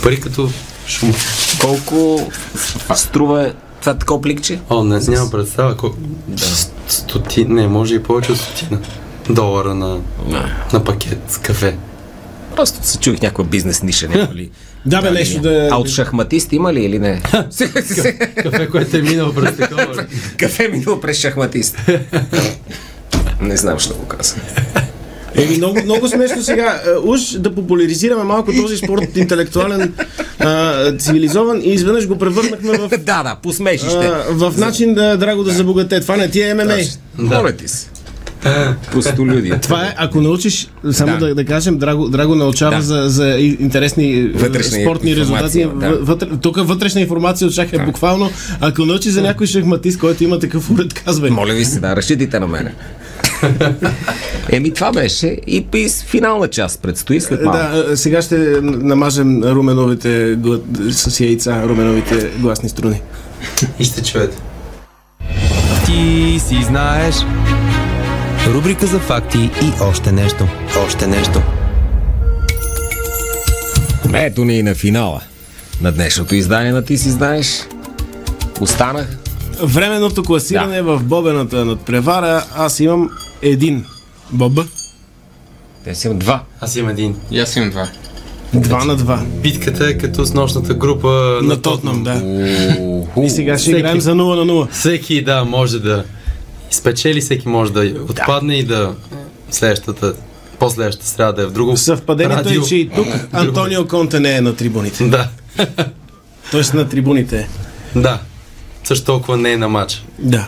[0.03, 0.49] Пари като
[0.87, 1.13] шум.
[1.61, 2.31] Колко
[2.95, 3.53] струва
[3.83, 4.59] това такова пликче?
[4.69, 5.77] О, не, нямам представа.
[5.77, 5.91] Ко...
[6.27, 6.43] Да.
[6.87, 7.45] Стоти...
[7.45, 8.79] Не, може и повече от стотина
[9.29, 9.99] долара на,
[10.73, 11.77] на пакет с кафе.
[12.55, 14.07] Просто се чуих някаква бизнес ниша.
[14.07, 14.51] Няма ли?
[14.85, 15.69] Да, бе, нещо да...
[15.71, 17.21] А от шахматист има ли или не?
[18.43, 20.05] Кафе, което е минало през такова.
[20.37, 21.77] Кафе минало през шахматист.
[23.41, 24.41] Не знам, що го казвам.
[25.35, 26.81] Еми, много, много смешно сега.
[26.85, 29.93] Е, Уж да популяризираме малко този спорт, интелектуален,
[30.39, 33.95] а, цивилизован и изведнъж го превърнахме в, да, да, посмешище.
[34.05, 35.99] а, в начин да драго да забогате.
[35.99, 36.77] Това не ти е ММА.
[37.17, 37.87] Моля ти се.
[38.91, 39.59] Простолюдие.
[39.59, 41.27] Това е, ако научиш, само Да.
[41.27, 42.81] да, да, кажем, Драго, Драго научава Да.
[42.81, 45.67] за, за интересни е, Вътрешна спортни резултати.
[45.75, 45.89] да.
[45.91, 48.29] Вътре, тук вътрешна информация от шах е буквално,
[48.59, 51.31] ако научиш за някой шахматист, който има такъв уред, казвай.
[51.31, 52.73] Моля ви се, да, разчитайте на мене.
[54.49, 57.57] Еми, това беше и, и финална част предстои след малко.
[57.57, 63.01] Да, е, сега ще намажем руменовите гла- с яйца, руменовите гласни струни.
[63.79, 64.37] И ще чуете.
[65.85, 67.15] Ти си знаеш.
[68.47, 70.47] Рубрика за факти и още нещо.
[70.85, 71.41] Още нещо.
[74.13, 75.21] Ето ни и на финала
[75.81, 77.67] на днешното издание на Ти си знаеш.
[78.61, 79.07] Останах.
[79.63, 83.09] Временното класиране в бобената надпревара, аз имам
[83.43, 83.85] един.
[84.31, 84.65] Боба?
[85.83, 86.43] Те си имам два.
[86.61, 87.15] Аз имам един.
[87.31, 87.87] И аз имам два.
[88.53, 89.21] Два на два.
[89.43, 91.07] Битката е като с нощната група
[91.43, 92.13] На Тотнам, да.
[93.23, 93.77] И сега ще Всеки.
[93.77, 94.69] играем за 0 на 0.
[94.71, 96.03] Всеки, да, може да
[96.71, 97.79] спечели, всеки може да
[98.09, 98.95] отпадне и да
[99.51, 100.13] следващата,
[100.59, 102.61] последващата сряда да е в друго Съвпадението радио.
[102.61, 105.03] е, че и тук Антонио Конте не е на трибуните.
[105.03, 105.29] Да,
[106.51, 107.47] Тоест на трибуните е.
[107.99, 108.19] да.
[108.83, 110.05] Също толкова не е на матч.
[110.19, 110.47] Да.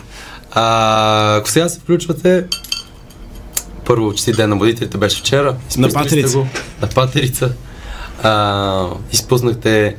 [0.52, 2.44] А, ако сега се включвате,
[3.86, 5.56] първо, чести ден на водителите беше вчера.
[5.68, 6.38] Сте Патерица.
[6.38, 6.46] Го,
[6.82, 7.52] на Патерица.
[8.22, 9.96] А, изпуснахте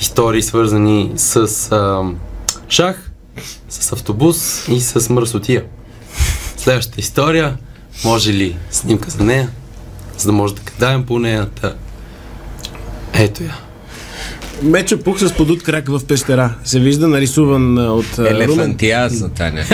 [0.00, 1.36] истории свързани с
[1.72, 2.02] а,
[2.68, 3.10] шах,
[3.68, 5.64] с автобус и с мърсотия.
[6.56, 7.56] Следващата история,
[8.04, 9.50] може ли снимка за нея,
[10.18, 11.48] за да може да кадаем по нея.
[13.12, 13.69] Ето я.
[14.62, 16.54] Мечо пух с подут крак в пещера.
[16.64, 18.18] Се вижда нарисуван от.
[18.18, 19.64] Елефантиаза, Таня.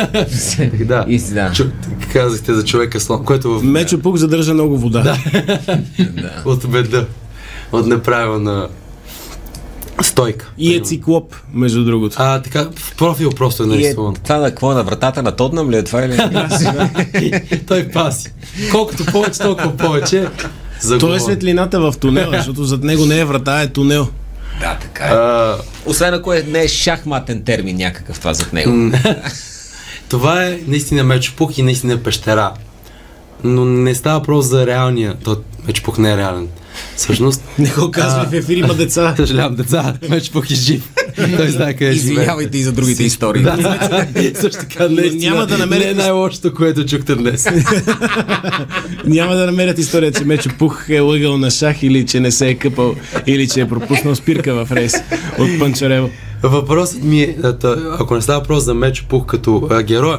[0.85, 1.05] Да.
[1.09, 1.53] И да.
[1.53, 1.65] Чу,
[2.13, 3.65] казахте за човека слон, което в...
[3.65, 5.03] Мечо пух задържа много вода.
[5.03, 5.19] Да.
[6.45, 7.05] от беда,
[7.73, 8.69] от неправилна
[10.03, 10.51] стойка.
[10.59, 12.17] И е циклоп, между другото.
[12.19, 14.15] А, така, в профил просто е И е, нарисуван.
[14.15, 17.61] това на какво е на вратата на Тоднам ли е това или?
[17.67, 18.33] Той паси.
[18.73, 20.29] Колкото повече, толкова повече.
[20.81, 24.09] За То е светлината в тунела, защото зад него не е врата, е тунел.
[24.61, 25.09] Да, така е.
[25.09, 28.99] А, Освен ако е, не е шахматен термин някакъв това зад него.
[30.09, 32.53] това е наистина мечопух и наистина пещера.
[33.45, 35.15] Но не става просто за реалния.
[35.25, 36.49] То мечопух не е реален.
[36.97, 39.15] Всъщност, Не го казвай, в ефир има деца.
[39.17, 40.83] съжалявам, деца, мечопух е жив.
[41.37, 42.13] Той знае къде живее.
[42.13, 43.43] Извинявайте и за другите истории.
[43.43, 47.47] Да, също така не, Няма да намерите- Не е най-лошото, което чухте днес.
[49.05, 52.49] Няма да намерят история, че Мечо Пух е лъгал на шах или че не се
[52.49, 52.95] е къпал,
[53.27, 54.95] или че е пропуснал спирка в рейс
[55.39, 56.11] от Панчарево.
[56.43, 57.37] Въпросът ми е,
[57.93, 60.19] ако не става въпрос за Мечо Пух като героя,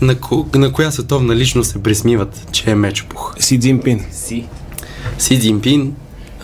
[0.00, 3.34] на, ко, на коя световна личност се присмиват, че е Мечо Пух?
[3.38, 4.00] Си Цзинпин.
[4.12, 4.44] Си.
[5.18, 5.92] Си Цзинпин,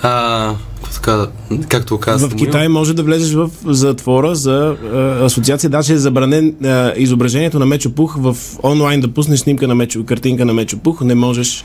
[0.02, 0.54] а,
[0.94, 1.26] така,
[1.68, 5.70] както каза В Китай може да влезеш в затвора за а, асоциация.
[5.70, 10.04] Даже е забранен а, изображението на Мечо Пух в онлайн да пуснеш снимка на Мечо,
[10.04, 11.00] картинка на Мечо Пух.
[11.00, 11.64] Не можеш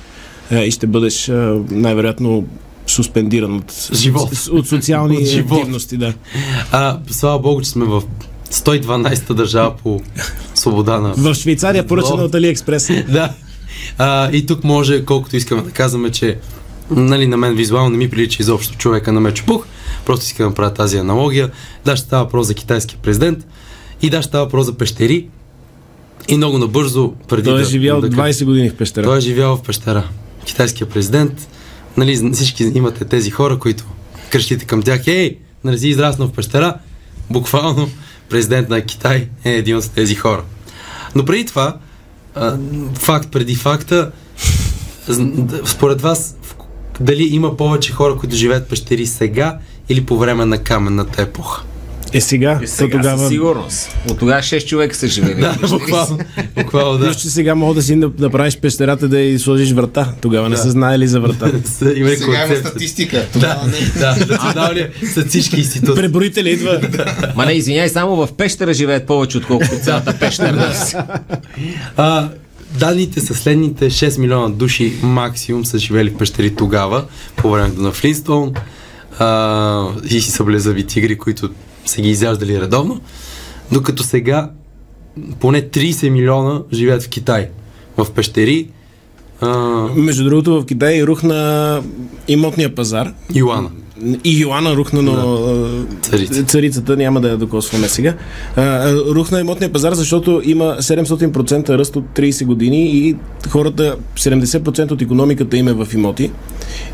[0.52, 2.46] а, и ще бъдеш а, най-вероятно
[2.88, 4.30] суспендиран от, Живот.
[4.52, 5.60] от социални От живот.
[5.60, 5.98] активности.
[5.98, 6.14] Да.
[6.72, 8.04] А, слава богу, че сме в
[8.52, 10.02] 112-та държава по
[10.56, 11.14] свобода на...
[11.14, 12.26] В Швейцария поръчана О.
[12.26, 12.90] от Алиекспрес.
[13.10, 13.34] Да.
[13.98, 16.38] А, и тук може, колкото искаме да казваме, че
[16.92, 19.66] нали, на мен визуално не ми прилича изобщо човека на Мечо Пух.
[20.06, 21.52] Просто искам да направя тази аналогия.
[21.86, 23.46] Да, ще става въпрос за китайския президент
[24.02, 25.28] и да, ще става въпрос за пещери.
[26.28, 29.06] И много набързо, преди Той е да, живял да, 20 години в пещера.
[29.06, 30.10] Той е живял в пещера.
[30.46, 31.48] Китайския президент.
[31.98, 33.84] Нали, всички имате тези хора, които
[34.30, 36.74] крещите към тях, ей, нали си израснал в пещера.
[37.30, 37.90] Буквално
[38.30, 40.44] президент на Китай е един от тези хора.
[41.16, 41.78] Но преди това,
[42.36, 42.58] а,
[42.94, 44.12] факт преди факта,
[45.66, 46.36] според вас,
[47.00, 49.58] дали има повече хора, които живеят пещери сега
[49.90, 51.64] или по време на каменната епоха?
[52.14, 53.20] Е сега, то сега тогава...
[53.20, 53.98] със сигурност.
[54.10, 55.42] От тогава 6 човека са живели.
[55.42, 56.20] Да, буквално.
[56.56, 57.06] буквално да.
[57.06, 60.14] Плюс, че сега мога да си да, да правиш пещерата да и сложиш врата.
[60.22, 61.46] Тогава не са знаели за врата.
[61.96, 63.26] Имали Сега има статистика.
[63.36, 63.62] Да,
[64.00, 65.96] да, националния статистически институт.
[65.96, 66.82] Преброителя идва.
[67.36, 70.74] Ма не, извиняй, само в пещера живеят повече, отколкото цялата пещера.
[71.98, 72.30] А,
[72.80, 77.06] данните са следните 6 милиона души максимум са живели в пещери тогава,
[77.36, 78.54] по времето на Флинстоун
[79.20, 81.50] а, и си съблезави тигри, които
[81.86, 83.02] са ги изяждали редовно,
[83.72, 84.52] докато сега
[85.40, 87.50] поне 30 милиона живеят в Китай,
[87.98, 88.68] в пещери.
[89.42, 89.48] А,
[89.96, 91.82] Между другото, в Китай рухна
[92.28, 93.14] имотния пазар.
[93.36, 93.70] Юана.
[94.24, 96.44] И Йоанна рухна, но а, Царица.
[96.44, 98.14] царицата няма да я докосваме сега.
[99.16, 103.16] Рухна имотния пазар, защото има 700% ръст от 30 години и
[103.50, 106.32] хората, 70% от економиката им е в имоти.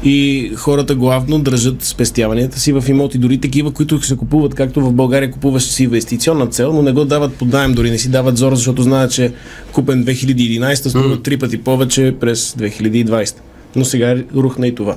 [0.03, 4.93] И хората главно държат спестяванията си в имоти, дори такива, които се купуват, както в
[4.93, 8.37] България купуваш си инвестиционна цел, но не го дават под найем, дори не си дават
[8.37, 9.33] зора, защото знаят, че
[9.71, 13.35] купен 2011 струва три пъти повече през 2020.
[13.75, 14.95] Но сега рухна и това.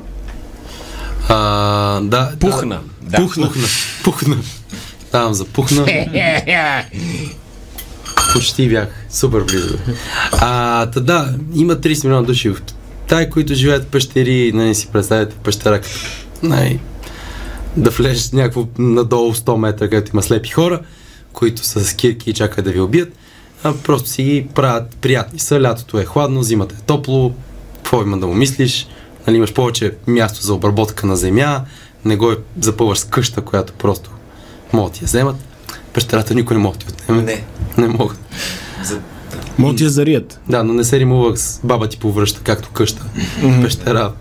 [1.29, 2.81] А, да, Пухна.
[3.03, 3.16] Да, Да.
[3.16, 3.51] Пухна.
[4.05, 4.37] Пухна.
[5.12, 5.87] Там запухна.
[8.33, 8.89] Почти бях.
[9.11, 9.79] Супер близо.
[10.33, 14.53] А, та да, има 30 милиона души в Китай, които живеят в пещери.
[14.55, 15.95] Не си представяте пещера като
[16.43, 16.79] най...
[17.76, 20.81] Да влезеш някакво надолу 100 метра, където има слепи хора,
[21.33, 23.12] които са с кирки и чакат да ви убият.
[23.64, 25.62] А просто си ги правят приятни са.
[25.62, 27.33] Лятото е хладно, зимата е топло.
[27.76, 28.87] Какво има да му мислиш?
[29.29, 31.61] Нали, имаш повече място за обработка на земя,
[32.05, 34.11] не го е запълваш с къща, която просто
[34.72, 35.37] могат да ти я вземат.
[35.93, 37.22] Пещерата никой не може да ти отнеме.
[37.22, 37.45] Не.
[37.79, 38.18] Не могат.
[39.59, 40.41] Могат ти я зарият.
[40.49, 43.05] Да, но не се римува с баба ти повръща, както къща.
[43.62, 44.12] Пещера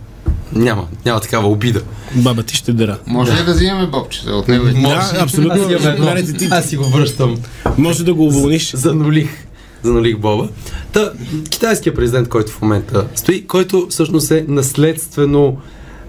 [0.53, 1.81] няма, няма такава обида.
[2.15, 2.97] Баба ти ще дъра.
[3.05, 4.65] Може ли да взимаме бобчета от него?
[4.65, 5.63] Да, абсолютно.
[6.01, 6.47] Аз, ти.
[6.51, 7.37] Аз си го връщам.
[7.77, 8.71] Може да го уволниш.
[8.75, 9.46] Занулих.
[9.87, 10.47] Занулих Боба.
[10.91, 11.11] Та,
[11.49, 15.57] китайският президент, който в момента стои, който всъщност е наследствено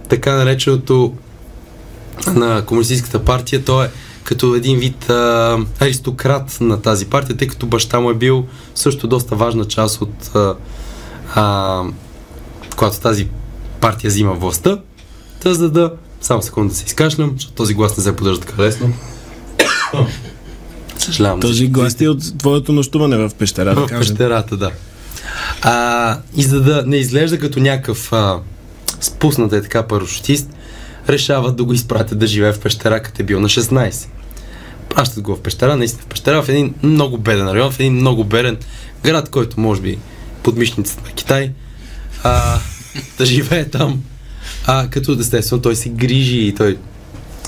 [0.08, 1.14] така нареченото
[2.34, 3.88] на Комунистическата партия, той е
[4.24, 9.08] като един вид а, аристократ на тази партия, тъй като баща му е бил също
[9.08, 10.54] доста важна част от а,
[11.34, 11.82] а,
[12.76, 13.28] когато тази
[13.80, 14.78] партия взима властта.
[15.42, 15.92] Та за да...
[16.20, 18.92] Само секунда да се изкашлям, защото този глас не се поддържа така лесно.
[20.98, 21.40] Съжалявам.
[21.40, 23.98] Този глас е от твоето нощуване в пещера, да В кажем.
[23.98, 24.70] пещерата, да.
[25.62, 28.38] А, и за да не изглежда като някакъв а,
[29.00, 30.48] спуснат е така парашутист,
[31.08, 34.06] решават да го изпратят да живее в пещера, като е бил на 16.
[34.88, 38.24] Пращат го в пещера, наистина в пещера, в един много беден район, в един много
[38.24, 38.56] беден
[39.04, 39.98] град, който може би
[40.42, 41.52] под мишницата на Китай,
[42.22, 42.58] а,
[43.18, 44.02] да живее там.
[44.66, 46.76] А, като естествено той се грижи и той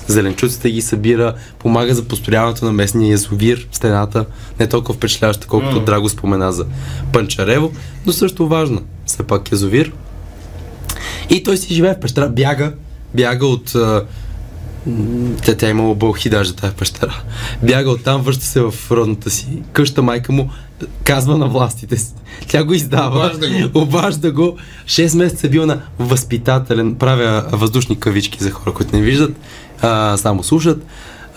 [0.09, 4.25] зеленчуците ги събира, помага за построяването на местния язовир стената,
[4.61, 6.67] не толкова впечатляваща, колкото Драго спомена за
[7.13, 7.73] Панчарево,
[8.07, 9.93] но също важна, все пак язовир.
[11.31, 12.73] И той си живее в пещера, бяга,
[13.15, 13.75] бяга от...
[14.87, 17.23] м, Тя, е имала бълхи даже тази пещера.
[17.63, 20.51] Бяга оттам, връща се в родната си къща, майка му
[21.05, 22.15] казва на властите си.
[22.49, 23.81] Тя го издава, Обажда го.
[23.81, 24.57] обажда го.
[24.87, 29.33] 6 месеца е бил на възпитателен, правя въздушни кавички за хора, които не виждат,
[29.83, 30.83] а, само слушат.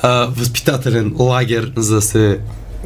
[0.02, 2.40] А, възпитателен лагер, за да се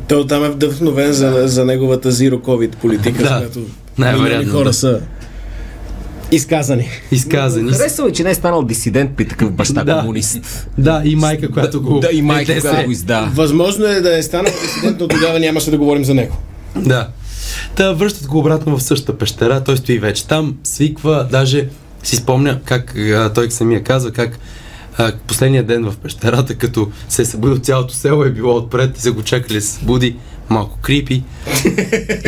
[0.07, 3.59] Той там е вдъхновен за, за неговата Zero COVID политика, Да, която
[3.97, 4.73] най-вероятно, хора да.
[4.73, 5.01] са
[6.31, 6.89] изказани.
[7.11, 7.71] изказани.
[7.71, 9.99] Харесва ми, че не е станал дисидент при такъв баща Да.
[9.99, 10.67] комунист.
[10.77, 11.99] Да, и майка, която го...
[11.99, 12.59] Да, и майка, се.
[12.61, 13.31] която го издава.
[13.33, 16.35] Възможно е да е станал президент, но тогава нямаше да говорим за него.
[16.75, 17.07] Да.
[17.75, 21.67] Та връщат го обратно в същата пещера, той стои вече там, свиква, даже
[22.03, 24.39] си спомня как а, той самия казва, как
[24.97, 29.01] а, последния ден в пещерата, като се е събудил цялото село е било отпред и
[29.01, 30.15] са го чакали да се събуди,
[30.49, 31.23] малко крипи.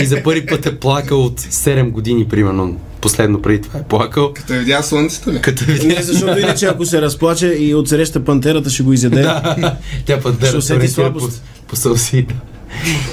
[0.01, 2.77] и за първи път е плакал от 7 години, примерно.
[3.01, 4.33] Последно преди това е плакал.
[4.33, 5.41] Като е видя слънцето ли?
[5.41, 6.01] Като Не, видя...
[6.01, 9.21] защото иначе ако се разплаче и отсреща пантерата ще го изяде.
[9.21, 11.43] Да, тя пътера Ще усети слабост.
[11.67, 12.23] по, по да.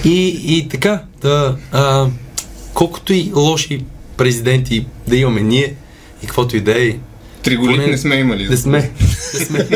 [0.05, 2.07] И, и така, да, а,
[2.74, 3.84] колкото и лоши
[4.16, 5.74] президенти да имаме ние,
[6.22, 6.97] и каквото и да е,
[7.43, 8.49] Триголит Поне- не сме имали.
[8.49, 8.91] не сме,
[9.39, 9.68] не сме,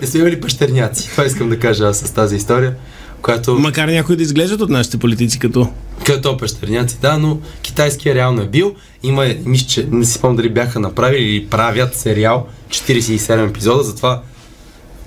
[0.00, 1.10] не сме имали пещерняци.
[1.10, 2.74] Това искам да кажа аз с тази история,
[3.22, 5.68] която Макар някои да изглеждат от нашите политици като
[6.04, 8.74] като пещерняци, да, но китайския реално е бил.
[9.02, 14.22] Има, мисля, не си спомням дали бяха направили или правят сериал 47 епизода, затова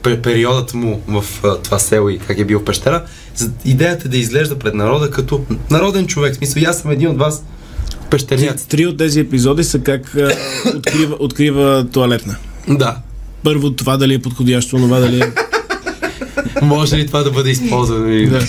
[0.04, 1.26] пе- периодът му в
[1.64, 3.04] това село и как е бил в пещера.
[3.66, 6.34] Идеята е да изглежда пред народа като народен човек.
[6.34, 7.44] В смисъл, аз съм един от вас
[8.10, 8.68] пещерняци.
[8.68, 10.16] Три от тези епизоди са как
[10.76, 12.36] открива, открива туалетна.
[12.68, 12.98] Да.
[13.44, 15.34] Първо това дали е подходящо, това дали е...
[16.62, 18.30] Може ли това да бъде използвано?
[18.30, 18.40] Да.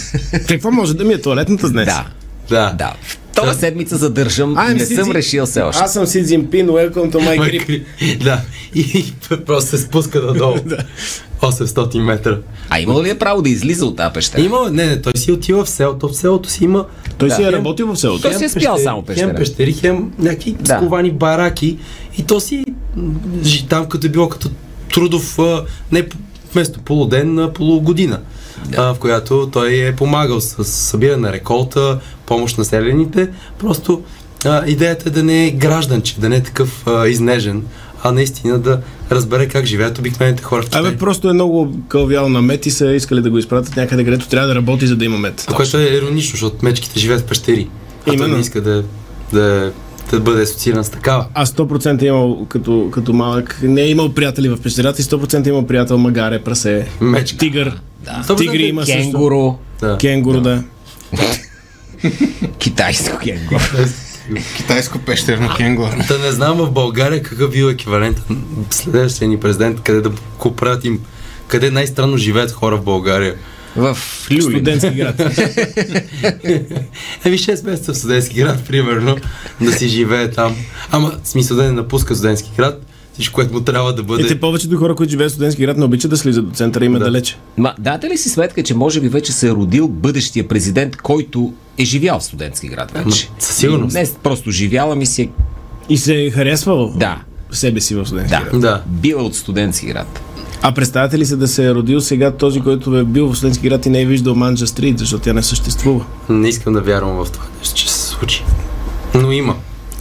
[0.40, 1.86] Какво може да ми е туалетната днес?
[1.86, 2.06] Да,
[2.48, 2.72] Да.
[2.72, 2.92] да.
[3.32, 5.82] Втора седмица задържам, I'm не Си съм Цзи- решил все още.
[5.82, 7.82] Аз съм Си Цзинпин, welcome to my grip.
[8.16, 8.40] Да.
[8.74, 9.12] И
[9.46, 10.56] просто се спуска надолу.
[11.40, 12.38] 800 метра.
[12.70, 14.42] А имал ли е право да излиза от тази пещера?
[14.42, 16.86] Има, не, не, той си отива в селото, в селото си има
[17.18, 18.22] Той си е работил в селото.
[18.22, 19.26] Той си е спял пещери- само пещера.
[19.26, 20.76] Хем пещери, хем някакви Да.
[20.76, 21.78] сковани бараки
[22.18, 22.64] и то си
[23.68, 24.50] там като е било като
[24.94, 25.38] трудов,
[25.92, 26.06] не
[26.52, 28.20] вместо полуден, на полугодина,
[28.76, 33.28] а, в която той е помагал с събиране на реколта, помощ на селените.
[33.58, 34.02] Просто
[34.44, 37.62] а, идеята е да не е гражданче, да не е такъв а, изнежен,
[38.02, 38.80] а наистина да
[39.10, 40.80] разбере как живеят обикновените хора в Китай.
[40.80, 44.28] Абе, просто е много кълвял на мед и са искали да го изпратят някъде, където
[44.28, 45.46] трябва да работи, за да има мед.
[45.54, 47.68] Което е иронично, защото мечките живеят в пещери.
[48.00, 48.34] А той Именно.
[48.34, 48.84] не иска да,
[49.32, 49.72] да,
[50.16, 51.26] да бъде асоцииран с такава.
[51.34, 55.46] А 100% е имал като, като малък, не е имал приятели в пещерата и 100%
[55.46, 57.38] е имал приятел магаре, прасе, Мечка.
[57.38, 57.80] тигър,
[58.26, 58.36] Да.
[58.36, 59.00] тигри има също.
[59.02, 59.54] Кенгуру.
[59.80, 59.98] Да.
[59.98, 60.62] Кенгуру, да.
[62.58, 63.60] Китайско кенгуру.
[64.56, 65.88] Китайско пещерно кенгур.
[66.08, 68.36] Да не знам в България какъв бил еквивалент на
[68.70, 71.00] следващия ни президент, къде да го пратим,
[71.48, 73.34] къде най-странно живеят хора в България.
[73.76, 73.98] В
[74.30, 74.42] Люлин.
[74.42, 75.20] Студентски град.
[77.24, 79.16] Еми 6 месеца в студентски град, примерно,
[79.60, 80.56] да си живее там.
[80.90, 84.22] Ама, смисъл да не напуска студентски град, всичко, което му трябва да бъде...
[84.22, 86.84] И те повечето хора, които живеят в студентски град, не обичат да слизат до центъра,
[86.84, 87.04] има Да.
[87.04, 87.36] далече.
[87.56, 91.52] Ма, дате ли си сметка, че може би вече се е родил бъдещия президент, който
[91.78, 93.28] е живял в студентски град вече?
[93.38, 93.96] със сигурност.
[93.96, 95.28] И Не просто живял, ами си е...
[95.88, 97.20] И се е харесвал Да,
[97.50, 98.50] себе си в студентски да.
[98.50, 98.60] град.
[98.60, 98.82] Да.
[98.86, 100.20] Бил е от студентски град.
[100.64, 103.68] А представяте ли се да се е родил сега този, който е бил в студентски
[103.68, 106.04] град и не е виждал Манджа Стрит, защото тя не съществува?
[106.28, 108.44] Не искам да вярвам в това нещо, че се случи.
[109.14, 109.56] Но има.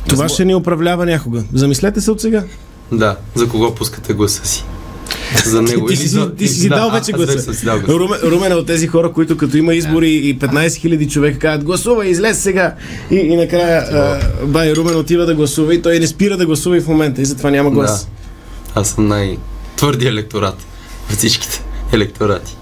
[0.10, 1.44] Това ще ни управлява някога.
[1.54, 2.44] Замислете се от сега.
[2.92, 3.16] Да.
[3.36, 4.64] За кого пускате гласа си?
[5.46, 6.36] За него Ти си, за...
[6.36, 7.40] ти си си да, дал вече гласа.
[7.40, 8.00] съм си дал гласа.
[8.00, 11.64] Румен, Румен е от тези хора, които като има избори и 15 000 човека казват
[11.64, 12.76] гласувай, излез сега.
[13.12, 16.78] И, и накрая а, бай Румен отива да гласува и той не спира да гласува
[16.78, 18.06] и в момента и затова няма глас.
[18.06, 18.82] Да.
[18.82, 19.08] Аз съм
[19.72, 20.66] най-твърди електорат
[21.12, 21.62] от всичките
[21.94, 22.56] електорати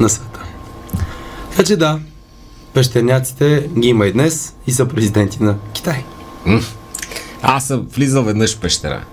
[0.00, 0.40] на света.
[1.50, 1.98] Така че да,
[2.74, 6.04] пещерняците ги има и днес и са президенти на Китай.
[7.42, 9.04] Аз съм влизал веднъж в пещера.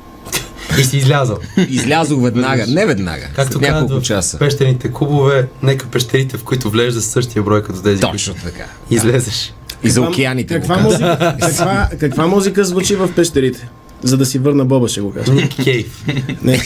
[0.79, 1.37] И си излязъл.
[1.69, 2.65] Излязох веднага.
[2.67, 3.27] Не веднага.
[3.35, 4.37] Както казват няколко часа.
[4.39, 8.65] пещерните клубове, нека пещерите, в които влежда с същия брой като тези, Точно така.
[8.89, 9.53] излезеш.
[9.83, 10.53] И за Каква- океаните.
[10.53, 13.67] Каква, музика, каква, каква музика звучи в пещерите?
[14.03, 15.31] За да си върна Боба, ще го кажа.
[15.63, 16.03] Кейв.
[16.43, 16.57] Не,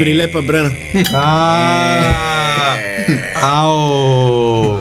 [0.00, 0.70] прилепа Брена.
[3.34, 4.76] Ау!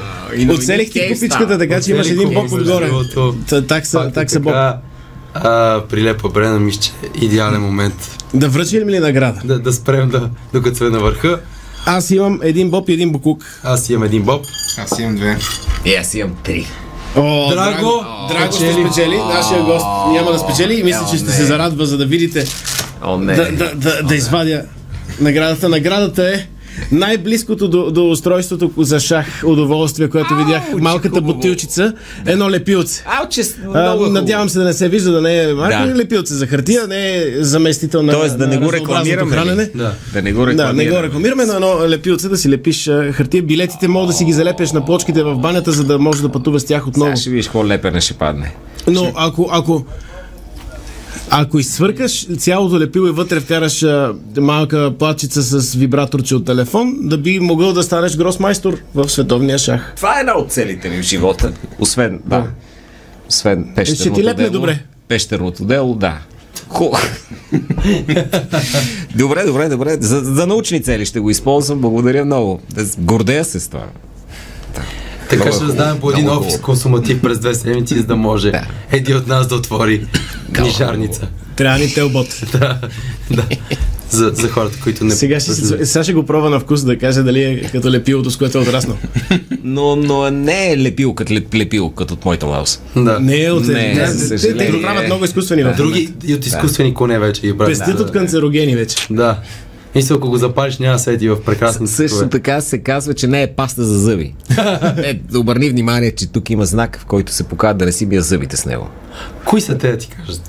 [0.50, 2.90] Оцелих ти купичката, така че имаш един боб отгоре.
[3.50, 4.54] Та- Такса, Пак е такса боб.
[4.54, 4.78] така,
[5.36, 9.42] а, прилепа Брена, мисля, че е идеален момент Да връчим ли награда?
[9.46, 11.40] да, да спрем да, докато сме на върха.
[11.86, 13.60] Аз имам един боб и един буклук.
[13.64, 14.46] Аз имам един боб.
[14.78, 15.38] Аз имам две.
[15.86, 16.68] И аз имам три.
[17.16, 18.86] О, Драго, Драго ще спечели.
[18.86, 22.46] спечели, нашия гост няма да спечели и мисля, че ще се зарадва, за да видите,
[23.04, 23.36] О, не.
[23.36, 24.62] да, да, да, да извадя
[25.20, 25.70] наградата.
[25.70, 26.48] Наградата е
[26.92, 30.64] най-близкото до, до устройството за шах удоволствие, което видях.
[30.68, 31.34] че Малката хубаво.
[31.34, 31.94] бутилчица,
[32.26, 33.04] едно лепилце.
[33.08, 35.88] Ау, че А, много е надявам се да не се вижда да не е малко
[35.88, 35.96] Да.
[35.96, 39.32] лепилце за хартия, не е заместител на Тоест да не го рекламираме.
[39.32, 39.70] хранене.
[39.76, 39.94] Да.
[40.14, 40.84] Да не го Да, рекламираме.
[40.86, 43.44] не го рекламираме, но едно лепилце да си лепиш а, хартия.
[43.44, 46.62] Билетите мога да си ги залепяш на плочките в банята, за да можеш да пътуваш
[46.62, 47.08] с тях отново.
[47.08, 48.56] Сега ще видиш какво лепене ще падне.
[48.88, 49.86] Но ако, ако,
[51.36, 57.18] ако изсвъркаш цялото лепило и вътре вкараш а, малка плачица с вибраторче от телефон, да
[57.18, 59.94] би могъл да станеш гросмайстор в световния шах.
[59.96, 61.54] Това е една от целите ми в живота.
[61.80, 62.48] Освен, да.
[63.30, 64.54] Освен пещерното Ще ти лепне дело.
[64.54, 64.80] добре.
[65.08, 66.18] Пещерното дело, да.
[66.68, 66.86] Ху.
[69.16, 69.98] добре, добре, добре.
[70.00, 71.80] За, за научни цели ще го използвам.
[71.80, 72.62] Благодаря много.
[72.70, 73.86] Да Гордея се с това.
[75.38, 75.68] Така е ще хубаво.
[75.70, 78.62] раздаваме по един офис консуматив през две седмици, за да може Да.
[78.92, 80.06] един от нас да отвори
[80.54, 81.28] книжарница.
[81.56, 82.28] Трябва ни телбот.
[82.52, 82.80] да,
[83.32, 83.44] да.
[84.10, 85.12] За, за хората, които не...
[85.12, 85.54] Сега ще,
[85.86, 88.62] сега ще го пробва на вкус да каже дали е като лепилото, с което е
[88.62, 88.98] отраснал.
[89.64, 92.80] Но, но не е лепил като леп, лепил, като от моята лаус.
[92.96, 93.20] Да.
[93.20, 93.68] Не е от...
[93.68, 94.72] Не, Не, те, те съжаление.
[94.72, 97.72] го правят много изкуствени в Други и от изкуствени коне вече ги правят.
[97.72, 98.96] Пестят да, от канцерогени вече.
[99.10, 99.40] Да.
[99.96, 102.30] Мисля, ако го запалиш, няма да свети в прекрасни Също цветове.
[102.32, 104.34] така се казва, че не е паста за зъби.
[104.98, 108.22] е, обърни внимание, че тук има знак, в който се показва да не си бия
[108.22, 108.90] зъбите с него.
[109.46, 110.42] Кои са те, да ти кажат?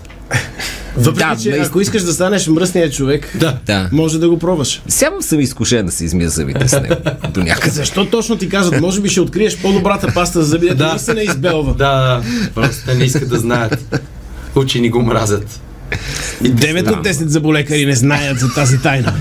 [0.96, 1.56] Въпреки, Да, че наистина.
[1.58, 3.58] ако искаш да станеш мръсният човек, Да.
[3.66, 3.88] Да.
[3.92, 4.82] може да го пробваш.
[4.88, 6.94] Сега съм изкушен да се измия зъбите с него.
[7.30, 7.70] До някъде.
[7.70, 10.86] Защо точно ти казват, може би ще откриеш по-добрата паста за зъби, да Да.
[10.86, 11.74] наистина избелва.
[11.74, 12.22] Да, да.
[12.54, 14.00] Просто те не искат да знаят.
[14.56, 15.60] Учени го мразят.
[16.42, 19.12] 9 от 10 заболекари не знаят за тази тайна.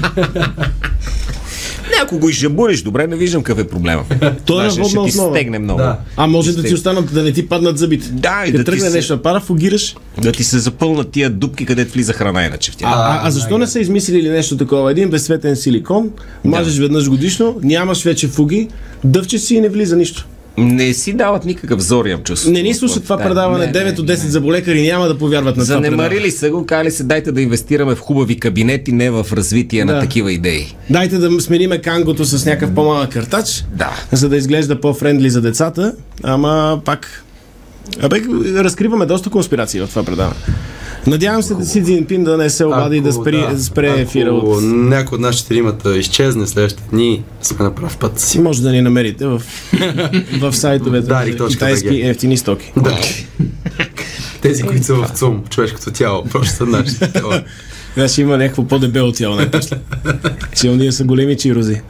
[1.84, 4.04] Не, ако го изжабуриш добре, не виждам какъв е проблема.
[4.46, 5.36] То е ще, водна ще ти основа.
[5.36, 5.78] стегне много.
[5.78, 5.98] Да.
[6.18, 8.08] А може да Ще- ти останат, да не ти паднат зъбите.
[8.12, 9.96] Да, и да ти тръгне се- нещо, пара, фугираш.
[10.22, 12.90] Да ти се запълнат тия дупки, където влиза храна иначе в тях.
[12.90, 14.92] А, а, а защо не са измислили нещо такова?
[14.92, 16.10] Един безцветен силикон,
[16.46, 18.68] мажеш веднъж годишно, нямаш вече фуги,
[19.04, 20.26] дъвчеш си и не влиза нищо.
[20.58, 22.52] Не си дават никакъв взор, имам чувство.
[22.52, 25.58] Не ни слушат това Да, предаване, не, 9 не, от 10 заболекари няма да повярват
[25.58, 25.76] на това.
[25.76, 29.94] Занемарили са го, кали се, дайте да инвестираме в хубави кабинети, не в развитие Да.
[29.94, 30.76] на такива идеи.
[30.90, 33.90] Дайте да смениме кангото с някакъв по-малък картач, Да.
[34.12, 35.94] за да изглежда по-френдли за децата,
[36.24, 37.24] ама пак
[38.02, 38.22] Абе,
[38.56, 40.40] разкриваме доста конспирации в това предаване.
[41.08, 44.00] Надявам се да Си Цзинпин да не се обади и да спре, да, спре ако
[44.00, 44.64] ефира от...
[44.64, 48.40] някой от нас четиримата изчезне следващите дни, сме на прав път си.
[48.40, 49.42] Може да ни намерите в,
[50.40, 52.74] в сайтовете Да, за китайски ефтини стоки.
[52.78, 52.98] Да.
[54.42, 57.44] Тези, които са в ЦУМ, човешкото тяло, просто са нашите тела.
[57.94, 59.78] Значи има някакво по-дебело тяло най-после.
[60.62, 61.82] Че ние са големи чирози.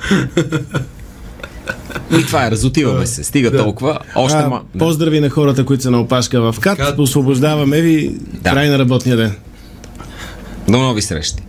[2.19, 3.23] И това е, разотиваме се.
[3.23, 3.99] Стига толкова.
[4.15, 4.61] Още А, ма...
[4.79, 6.77] поздрави на хората, които са на опашка в КАТ.
[6.77, 6.99] КАТ.
[6.99, 8.15] Освобождаваме ви.
[8.33, 8.49] Да.
[8.49, 9.35] Край на работния ден.
[10.69, 11.43] До нови срещи.